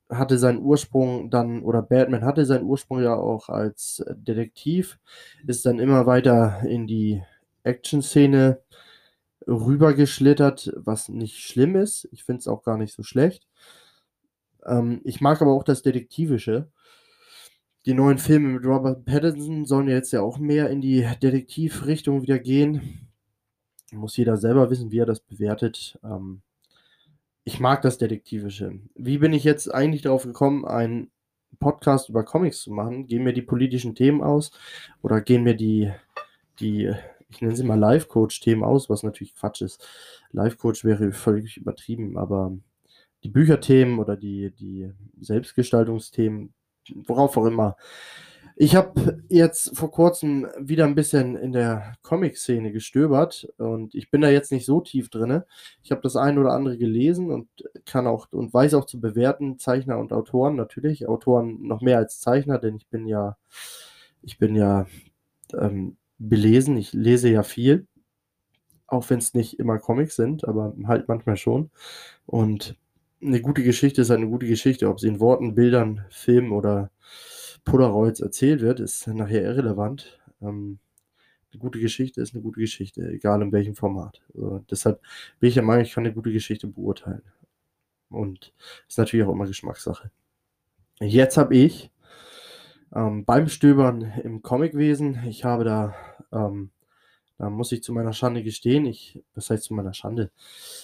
hatte 0.10 0.38
seinen 0.38 0.60
Ursprung 0.60 1.30
dann, 1.30 1.62
oder 1.62 1.82
Batman 1.82 2.24
hatte 2.24 2.46
seinen 2.46 2.66
Ursprung 2.66 3.04
ja 3.04 3.16
auch 3.16 3.50
als 3.50 4.04
Detektiv, 4.16 5.00
ist 5.46 5.66
dann 5.66 5.80
immer 5.80 6.06
weiter 6.06 6.62
in 6.66 6.88
die 6.88 7.22
Action-Szene 7.64 8.62
rübergeschlittert, 9.48 10.74
was 10.76 11.10
nicht 11.10 11.40
schlimm 11.40 11.76
ist. 11.76 12.08
Ich 12.12 12.24
finde 12.24 12.40
es 12.40 12.48
auch 12.48 12.64
gar 12.64 12.78
nicht 12.78 12.94
so 12.94 13.04
schlecht. 13.04 13.48
Ähm, 14.68 15.02
ich 15.04 15.22
mag 15.22 15.42
aber 15.42 15.54
auch 15.54 15.64
das 15.64 15.82
Detektivische. 15.82 16.70
Die 17.86 17.94
neuen 17.94 18.18
Filme 18.18 18.50
mit 18.50 18.66
Robert 18.66 19.06
Pattinson 19.06 19.66
sollen 19.66 19.88
jetzt 19.88 20.12
ja 20.12 20.22
auch 20.22 20.38
mehr 20.38 20.70
in 20.70 20.82
die 20.82 21.08
Detektivrichtung 21.22 22.22
wieder 22.22 22.38
gehen. 22.38 23.10
Muss 23.92 24.18
jeder 24.18 24.36
selber 24.36 24.70
wissen, 24.70 24.92
wie 24.92 25.00
er 25.00 25.06
das 25.06 25.22
bewertet. 25.22 25.98
Ähm, 26.04 26.42
ich 27.46 27.62
mag 27.62 27.82
das 27.82 27.98
Detektivische. 27.98 28.80
Wie 28.96 29.20
bin 29.20 29.32
ich 29.32 29.46
jetzt 29.46 29.74
eigentlich 29.74 30.02
darauf 30.02 30.24
gekommen, 30.24 30.66
einen 30.66 31.12
Podcast 31.60 32.10
über 32.10 32.26
Comics 32.26 32.62
zu 32.62 32.72
machen? 32.74 33.08
Gehen 33.08 33.24
mir 33.24 33.32
die 33.32 33.42
politischen 33.42 33.96
Themen 33.96 34.22
aus 34.22 34.52
oder 35.02 35.22
gehen 35.22 35.44
mir 35.44 35.56
die, 35.56 35.92
die 36.60 36.94
ich 37.30 37.42
nenne 37.42 37.56
sie 37.56 37.64
mal 37.64 37.80
Life-Coach-Themen 37.80 38.64
aus, 38.64 38.90
was 38.90 39.04
natürlich 39.04 39.36
Quatsch 39.36 39.62
ist. 39.62 39.86
Life-Coach 40.32 40.84
wäre 40.84 41.12
völlig 41.12 41.58
übertrieben, 41.58 42.18
aber 42.18 42.58
die 43.24 43.30
Bücherthemen 43.30 44.00
oder 44.00 44.16
die, 44.16 44.52
die 44.52 44.92
Selbstgestaltungsthemen, 45.20 46.54
worauf 47.06 47.38
auch 47.38 47.46
immer. 47.46 47.76
Ich 48.60 48.76
habe 48.76 49.24
jetzt 49.30 49.78
vor 49.78 49.92
kurzem 49.92 50.48
wieder 50.60 50.86
ein 50.86 50.96
bisschen 50.96 51.36
in 51.36 51.52
der 51.52 51.94
Comic-Szene 52.02 52.72
gestöbert 52.72 53.48
und 53.58 53.94
ich 53.94 54.10
bin 54.10 54.22
da 54.22 54.30
jetzt 54.30 54.52
nicht 54.52 54.66
so 54.66 54.82
tief 54.82 55.10
drin. 55.10 55.44
Ich 55.84 55.92
habe 55.92 56.02
das 56.02 56.16
ein 56.16 56.40
oder 56.40 56.54
andere 56.54 56.76
gelesen 56.76 57.30
und 57.30 57.48
kann 57.86 58.08
auch 58.08 58.32
und 58.32 58.52
weiß 58.52 58.74
auch 58.74 58.86
zu 58.86 59.00
bewerten, 59.00 59.60
Zeichner 59.60 60.00
und 60.00 60.12
Autoren 60.12 60.56
natürlich. 60.56 61.08
Autoren 61.08 61.68
noch 61.68 61.82
mehr 61.82 62.00
als 62.00 62.20
Zeichner, 62.20 62.58
denn 62.58 62.76
ich 62.76 62.88
bin 62.88 63.06
ja, 63.06 63.38
ich 64.24 64.40
bin 64.40 64.56
ja 64.56 64.88
ähm, 65.54 65.98
belesen. 66.18 66.78
Ich 66.78 66.94
lese 66.94 67.30
ja 67.30 67.44
viel, 67.44 67.86
auch 68.88 69.08
wenn 69.12 69.20
es 69.20 69.36
nicht 69.36 69.60
immer 69.60 69.78
Comics 69.78 70.16
sind, 70.16 70.48
aber 70.48 70.74
halt 70.88 71.08
manchmal 71.08 71.38
schon. 71.38 71.70
Und 72.26 72.76
eine 73.22 73.42
gute 73.42 73.64
Geschichte 73.64 74.02
ist 74.02 74.10
halt 74.10 74.20
eine 74.20 74.30
gute 74.30 74.48
Geschichte. 74.48 74.90
Ob 74.90 75.00
sie 75.00 75.08
in 75.08 75.20
Worten, 75.20 75.56
Bildern, 75.56 76.06
Filmen 76.10 76.52
oder 76.52 76.92
Polaroids 77.66 78.20
erzählt 78.20 78.62
wird, 78.62 78.80
ist 78.80 79.08
nachher 79.08 79.44
irrelevant. 79.44 80.20
Ähm, 80.42 80.80
eine 81.52 81.60
gute 81.60 81.80
Geschichte 81.80 82.22
ist 82.22 82.34
eine 82.34 82.44
gute 82.44 82.60
Geschichte, 82.60 83.10
egal 83.10 83.42
in 83.42 83.52
welchem 83.52 83.76
Format. 83.76 84.22
Also 84.34 84.64
deshalb 84.70 85.02
bin 85.40 85.50
ich 85.50 85.56
der 85.56 85.64
Meinung, 85.64 85.84
ich 85.84 85.94
kann 85.94 86.06
eine 86.06 86.14
gute 86.14 86.32
Geschichte 86.32 86.68
beurteilen. 86.68 87.24
Und 88.10 88.54
ist 88.88 88.98
natürlich 88.98 89.26
auch 89.26 89.32
immer 89.34 89.48
Geschmackssache. 89.48 90.12
Jetzt 91.00 91.38
habe 91.38 91.56
ich 91.56 91.92
ähm, 92.96 93.26
beim 93.26 93.48
Stöbern 93.50 94.14
im 94.24 94.42
Comicwesen, 94.42 95.24
ich 95.28 95.44
habe 95.44 95.64
da, 95.64 95.96
ähm, 96.32 96.72
da 97.38 97.50
muss 97.50 97.72
ich 97.72 97.84
zu 97.84 97.94
meiner 97.94 98.14
Schande 98.14 98.44
gestehen, 98.44 98.86
ich, 98.86 99.22
was 99.36 99.50
heißt 99.50 99.64
zu 99.66 99.74
meiner 99.74 99.94
Schande? 99.94 100.32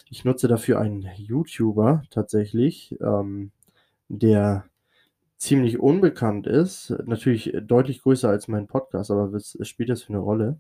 Ich 0.10 0.24
nutze 0.26 0.48
dafür 0.48 0.80
einen 0.80 1.10
YouTuber 1.18 2.04
tatsächlich, 2.10 2.96
ähm, 3.02 3.52
der 4.08 4.66
ziemlich 5.38 5.80
unbekannt 5.80 6.48
ist, 6.48 6.92
natürlich 7.06 7.54
deutlich 7.63 8.02
größer 8.04 8.30
als 8.30 8.48
mein 8.48 8.68
Podcast, 8.68 9.12
aber 9.12 9.34
was 9.34 9.58
spielt 9.63 9.89
das 9.89 10.04
für 10.04 10.13
eine 10.13 10.20
Rolle? 10.20 10.60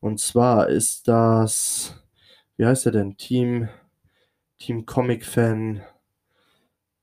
Und 0.00 0.20
zwar 0.20 0.68
ist 0.68 1.08
das, 1.08 2.02
wie 2.56 2.64
heißt 2.64 2.86
er 2.86 2.92
denn? 2.92 3.16
Team, 3.16 3.68
Team 4.58 4.86
Comic 4.86 5.26
Fan 5.26 5.82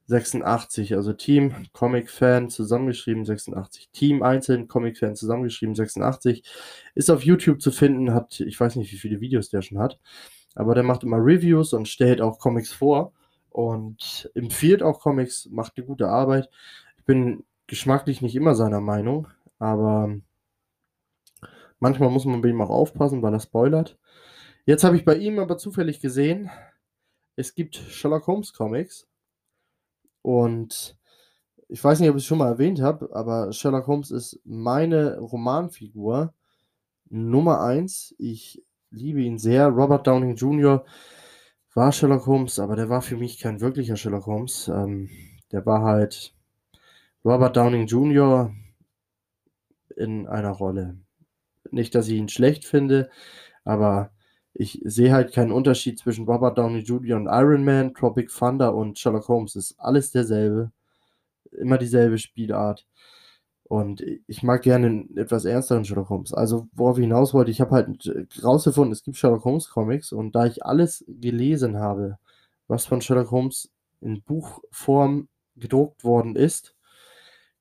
86, 0.09 0.95
also 0.95 1.13
Team 1.13 1.53
Comic 1.71 2.09
Fan 2.09 2.49
zusammengeschrieben 2.49 3.25
86. 3.25 3.89
Team 3.91 4.23
einzeln 4.23 4.67
Comic 4.67 4.97
Fan 4.97 5.15
zusammengeschrieben 5.15 5.75
86. 5.75 6.43
Ist 6.95 7.11
auf 7.11 7.23
YouTube 7.23 7.61
zu 7.61 7.71
finden, 7.71 8.13
hat, 8.13 8.39
ich 8.39 8.59
weiß 8.59 8.75
nicht, 8.75 8.91
wie 8.91 8.97
viele 8.97 9.21
Videos 9.21 9.49
der 9.49 9.61
schon 9.61 9.77
hat, 9.77 9.99
aber 10.55 10.73
der 10.73 10.83
macht 10.83 11.03
immer 11.03 11.17
Reviews 11.17 11.73
und 11.73 11.87
stellt 11.87 12.21
auch 12.21 12.39
Comics 12.39 12.73
vor 12.73 13.13
und 13.49 14.31
empfiehlt 14.33 14.81
auch 14.81 14.99
Comics, 14.99 15.47
macht 15.51 15.73
eine 15.77 15.85
gute 15.85 16.09
Arbeit. 16.09 16.49
Ich 16.97 17.05
bin 17.05 17.43
geschmacklich 17.67 18.21
nicht 18.21 18.35
immer 18.35 18.55
seiner 18.55 18.81
Meinung, 18.81 19.27
aber 19.59 20.15
manchmal 21.79 22.09
muss 22.09 22.25
man 22.25 22.41
bei 22.41 22.49
ihm 22.49 22.61
auch 22.61 22.71
aufpassen, 22.71 23.21
weil 23.21 23.33
er 23.33 23.39
spoilert. 23.39 23.99
Jetzt 24.65 24.83
habe 24.83 24.97
ich 24.97 25.05
bei 25.05 25.15
ihm 25.15 25.37
aber 25.37 25.57
zufällig 25.57 25.99
gesehen, 25.99 26.49
es 27.35 27.53
gibt 27.53 27.75
Sherlock 27.75 28.27
Holmes 28.27 28.53
Comics 28.53 29.07
und 30.21 30.97
ich 31.67 31.83
weiß 31.83 31.99
nicht, 31.99 32.09
ob 32.09 32.15
ich 32.15 32.23
es 32.23 32.27
schon 32.27 32.39
mal 32.39 32.49
erwähnt 32.49 32.81
habe, 32.81 33.09
aber 33.13 33.53
Sherlock 33.53 33.87
Holmes 33.87 34.09
ist 34.11 34.39
meine 34.43 35.19
Romanfigur 35.19 36.33
Nummer 37.09 37.61
eins. 37.61 38.15
Ich 38.17 38.63
liebe 38.89 39.21
ihn 39.21 39.37
sehr. 39.37 39.67
Robert 39.67 40.07
Downing 40.07 40.35
Jr. 40.35 40.83
war 41.75 41.91
Sherlock 41.91 42.25
Holmes, 42.25 42.59
aber 42.59 42.75
der 42.75 42.89
war 42.89 43.01
für 43.01 43.17
mich 43.17 43.39
kein 43.39 43.61
wirklicher 43.61 43.97
Sherlock 43.97 44.25
Holmes. 44.25 44.67
Ähm, 44.67 45.09
der 45.51 45.65
war 45.65 45.83
halt 45.83 46.33
Robert 47.23 47.55
Downing 47.55 47.85
Jr. 47.85 48.51
in 49.95 50.27
einer 50.27 50.51
Rolle. 50.51 50.97
Nicht, 51.71 51.93
dass 51.93 52.07
ich 52.07 52.15
ihn 52.15 52.29
schlecht 52.29 52.65
finde, 52.65 53.09
aber 53.63 54.11
ich 54.53 54.81
sehe 54.83 55.13
halt 55.13 55.33
keinen 55.33 55.51
Unterschied 55.51 55.99
zwischen 55.99 56.25
Robert 56.25 56.57
Downey 56.57 56.79
Jr. 56.79 57.17
und 57.17 57.27
Iron 57.27 57.63
Man, 57.63 57.93
Tropic 57.93 58.31
Thunder 58.31 58.75
und 58.75 58.97
Sherlock 58.97 59.27
Holmes. 59.27 59.55
Es 59.55 59.71
ist 59.71 59.79
alles 59.79 60.11
derselbe. 60.11 60.71
Immer 61.51 61.77
dieselbe 61.77 62.17
Spielart. 62.17 62.85
Und 63.63 64.03
ich 64.27 64.41
mag 64.41 64.63
gerne 64.63 64.87
einen 64.87 65.17
etwas 65.17 65.45
ernsteren 65.45 65.85
Sherlock 65.85 66.09
Holmes. 66.09 66.33
Also, 66.33 66.67
worauf 66.73 66.97
ich 66.97 67.03
hinaus 67.03 67.33
wollte, 67.35 67.51
ich 67.51 67.61
habe 67.61 67.71
halt 67.71 68.11
rausgefunden, 68.43 68.91
es 68.91 69.03
gibt 69.03 69.17
Sherlock 69.17 69.45
Holmes 69.45 69.69
Comics 69.69 70.11
und 70.11 70.33
da 70.33 70.45
ich 70.47 70.65
alles 70.65 71.05
gelesen 71.07 71.77
habe, 71.77 72.17
was 72.67 72.87
von 72.87 73.01
Sherlock 73.01 73.29
Holmes 73.29 73.71
in 74.01 74.23
Buchform 74.23 75.27
gedruckt 75.55 76.03
worden 76.03 76.35
ist, 76.35 76.75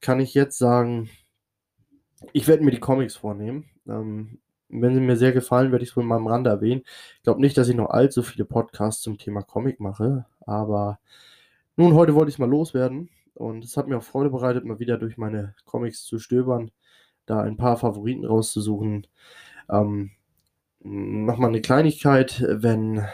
kann 0.00 0.20
ich 0.20 0.32
jetzt 0.34 0.58
sagen, 0.58 1.10
ich 2.32 2.48
werde 2.48 2.64
mir 2.64 2.70
die 2.70 2.80
Comics 2.80 3.16
vornehmen. 3.16 3.66
Ähm, 3.86 4.40
wenn 4.68 4.94
sie 4.94 5.00
mir 5.00 5.16
sehr 5.16 5.32
gefallen, 5.32 5.72
werde 5.72 5.84
ich 5.84 5.90
es 5.90 5.96
wohl 5.96 6.04
mal 6.04 6.16
am 6.16 6.26
Rande 6.26 6.50
erwähnen. 6.50 6.82
Ich 7.16 7.22
glaube 7.22 7.40
nicht, 7.40 7.56
dass 7.58 7.68
ich 7.68 7.76
noch 7.76 7.90
allzu 7.90 8.22
viele 8.22 8.44
Podcasts 8.44 9.02
zum 9.02 9.18
Thema 9.18 9.42
Comic 9.42 9.80
mache, 9.80 10.26
aber 10.40 10.98
nun, 11.76 11.94
heute 11.94 12.14
wollte 12.14 12.30
ich 12.30 12.36
es 12.36 12.38
mal 12.40 12.50
loswerden 12.50 13.10
und 13.34 13.64
es 13.64 13.76
hat 13.76 13.88
mir 13.88 13.98
auch 13.98 14.02
Freude 14.02 14.30
bereitet, 14.30 14.64
mal 14.64 14.80
wieder 14.80 14.98
durch 14.98 15.16
meine 15.18 15.54
Comics 15.64 16.04
zu 16.04 16.18
stöbern, 16.18 16.70
da 17.26 17.40
ein 17.40 17.56
paar 17.56 17.76
Favoriten 17.76 18.24
rauszusuchen. 18.24 19.06
Ähm, 19.70 20.10
Nochmal 20.80 21.50
eine 21.50 21.60
Kleinigkeit, 21.60 22.44
wenn, 22.46 23.04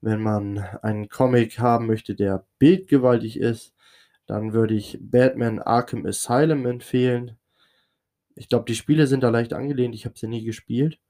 wenn 0.00 0.20
man 0.22 0.58
einen 0.82 1.08
Comic 1.08 1.58
haben 1.58 1.86
möchte, 1.86 2.14
der 2.14 2.44
bildgewaltig 2.58 3.38
ist, 3.40 3.74
dann 4.26 4.52
würde 4.52 4.74
ich 4.74 4.98
Batman 5.00 5.58
Arkham 5.58 6.04
Asylum 6.06 6.66
empfehlen. 6.66 7.38
Ich 8.36 8.48
glaube, 8.48 8.66
die 8.66 8.74
Spiele 8.74 9.06
sind 9.06 9.22
da 9.22 9.30
leicht 9.30 9.52
angelehnt. 9.52 9.94
Ich 9.94 10.04
habe 10.04 10.16
sie 10.16 10.28
nie 10.28 10.44
gespielt. 10.44 11.00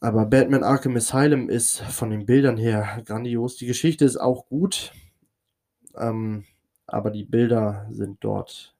Aber 0.00 0.26
Batman 0.26 0.62
Arkham 0.62 0.96
Asylum 0.96 1.50
ist 1.50 1.80
von 1.80 2.10
den 2.10 2.24
Bildern 2.24 2.56
her 2.56 3.02
grandios. 3.04 3.56
Die 3.56 3.66
Geschichte 3.66 4.04
ist 4.04 4.16
auch 4.16 4.46
gut. 4.46 4.92
Ähm, 5.96 6.44
aber 6.86 7.10
die 7.10 7.24
Bilder 7.24 7.88
sind 7.90 8.18
dort 8.22 8.76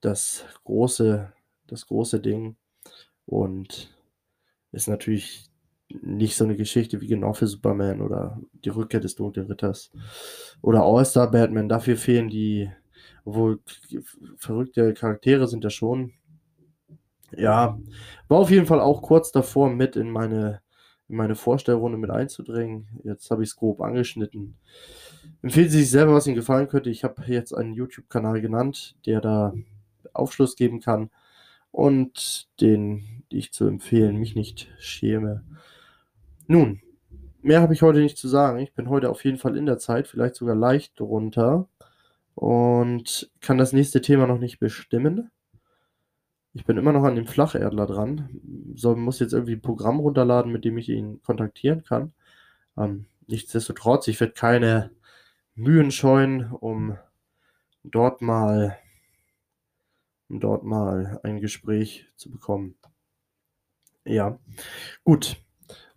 das 0.00 0.44
große, 0.64 1.32
das 1.68 1.86
große 1.86 2.20
Ding. 2.20 2.56
Und 3.24 3.94
ist 4.72 4.88
natürlich 4.88 5.48
nicht 5.88 6.36
so 6.36 6.44
eine 6.44 6.56
Geschichte 6.56 7.00
wie 7.00 7.06
genau 7.06 7.32
für 7.32 7.46
Superman 7.46 8.02
oder 8.02 8.40
die 8.52 8.68
Rückkehr 8.68 9.00
des 9.00 9.14
Dunklen 9.14 9.46
Ritters 9.46 9.90
oder 10.60 10.82
All-Star 10.82 11.30
Batman. 11.30 11.68
Dafür 11.68 11.96
fehlen 11.96 12.28
die 12.28 12.70
obwohl 13.28 13.60
verrückte 14.38 14.94
Charaktere 14.94 15.46
sind 15.48 15.62
da 15.62 15.68
schon. 15.68 16.14
Ja, 17.36 17.78
war 18.26 18.38
auf 18.38 18.50
jeden 18.50 18.64
Fall 18.64 18.80
auch 18.80 19.02
kurz 19.02 19.32
davor, 19.32 19.68
mit 19.68 19.96
in 19.96 20.10
meine, 20.10 20.62
in 21.08 21.16
meine 21.16 21.34
Vorstellrunde 21.34 21.98
mit 21.98 22.10
einzudringen. 22.10 22.88
Jetzt 23.04 23.30
habe 23.30 23.42
ich 23.42 23.50
es 23.50 23.56
grob 23.56 23.82
angeschnitten. 23.82 24.56
Empfehlen 25.42 25.68
Sie 25.68 25.80
sich 25.80 25.90
selber, 25.90 26.14
was 26.14 26.26
Ihnen 26.26 26.36
gefallen 26.36 26.68
könnte. 26.68 26.88
Ich 26.88 27.04
habe 27.04 27.22
jetzt 27.26 27.52
einen 27.52 27.74
YouTube-Kanal 27.74 28.40
genannt, 28.40 28.96
der 29.04 29.20
da 29.20 29.52
Aufschluss 30.14 30.56
geben 30.56 30.80
kann 30.80 31.10
und 31.70 32.48
den 32.62 33.24
ich 33.28 33.52
zu 33.52 33.66
empfehlen 33.66 34.16
mich 34.16 34.36
nicht 34.36 34.68
schäme. 34.78 35.44
Nun, 36.46 36.80
mehr 37.42 37.60
habe 37.60 37.74
ich 37.74 37.82
heute 37.82 37.98
nicht 37.98 38.16
zu 38.16 38.26
sagen. 38.26 38.58
Ich 38.60 38.72
bin 38.72 38.88
heute 38.88 39.10
auf 39.10 39.22
jeden 39.22 39.36
Fall 39.36 39.54
in 39.54 39.66
der 39.66 39.76
Zeit, 39.76 40.08
vielleicht 40.08 40.34
sogar 40.34 40.56
leicht 40.56 40.98
drunter 40.98 41.68
und 42.38 43.30
kann 43.40 43.58
das 43.58 43.72
nächste 43.72 44.00
Thema 44.00 44.26
noch 44.28 44.38
nicht 44.38 44.60
bestimmen. 44.60 45.30
Ich 46.54 46.64
bin 46.64 46.78
immer 46.78 46.92
noch 46.92 47.04
an 47.04 47.14
dem 47.14 47.26
Flacherdler 47.26 47.86
dran. 47.86 48.28
Soll 48.74 48.96
muss 48.96 49.18
jetzt 49.20 49.32
irgendwie 49.32 49.52
'n 49.54 49.60
Programm 49.62 50.00
runterladen, 50.00 50.50
mit 50.52 50.64
dem 50.64 50.78
ich 50.78 50.88
ihn 50.88 51.22
kontaktieren 51.22 51.84
kann. 51.84 52.12
Ähm, 52.78 53.06
nichtsdestotrotz, 53.28 54.08
ich 54.08 54.20
werde 54.20 54.34
keine 54.34 54.90
Mühen 55.56 55.90
scheuen, 55.92 56.52
um 56.52 56.98
dort 57.84 58.22
mal 58.22 58.78
um 60.30 60.40
dort 60.40 60.62
mal 60.62 61.18
ein 61.22 61.40
Gespräch 61.40 62.06
zu 62.16 62.30
bekommen. 62.30 62.74
Ja, 64.06 64.38
gut. 65.04 65.36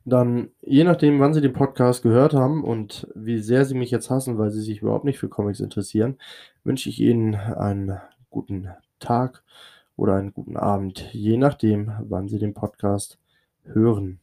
Dann, 0.03 0.49
je 0.61 0.83
nachdem, 0.83 1.19
wann 1.19 1.33
Sie 1.33 1.41
den 1.41 1.53
Podcast 1.53 2.01
gehört 2.01 2.33
haben 2.33 2.63
und 2.63 3.07
wie 3.13 3.37
sehr 3.37 3.65
Sie 3.65 3.75
mich 3.75 3.91
jetzt 3.91 4.09
hassen, 4.09 4.37
weil 4.37 4.49
Sie 4.49 4.61
sich 4.61 4.81
überhaupt 4.81 5.05
nicht 5.05 5.19
für 5.19 5.29
Comics 5.29 5.59
interessieren, 5.59 6.17
wünsche 6.63 6.89
ich 6.89 6.99
Ihnen 6.99 7.35
einen 7.35 7.99
guten 8.31 8.69
Tag 8.99 9.43
oder 9.95 10.15
einen 10.15 10.33
guten 10.33 10.57
Abend, 10.57 11.09
je 11.13 11.37
nachdem, 11.37 11.91
wann 11.99 12.27
Sie 12.27 12.39
den 12.39 12.55
Podcast 12.55 13.19
hören. 13.63 14.19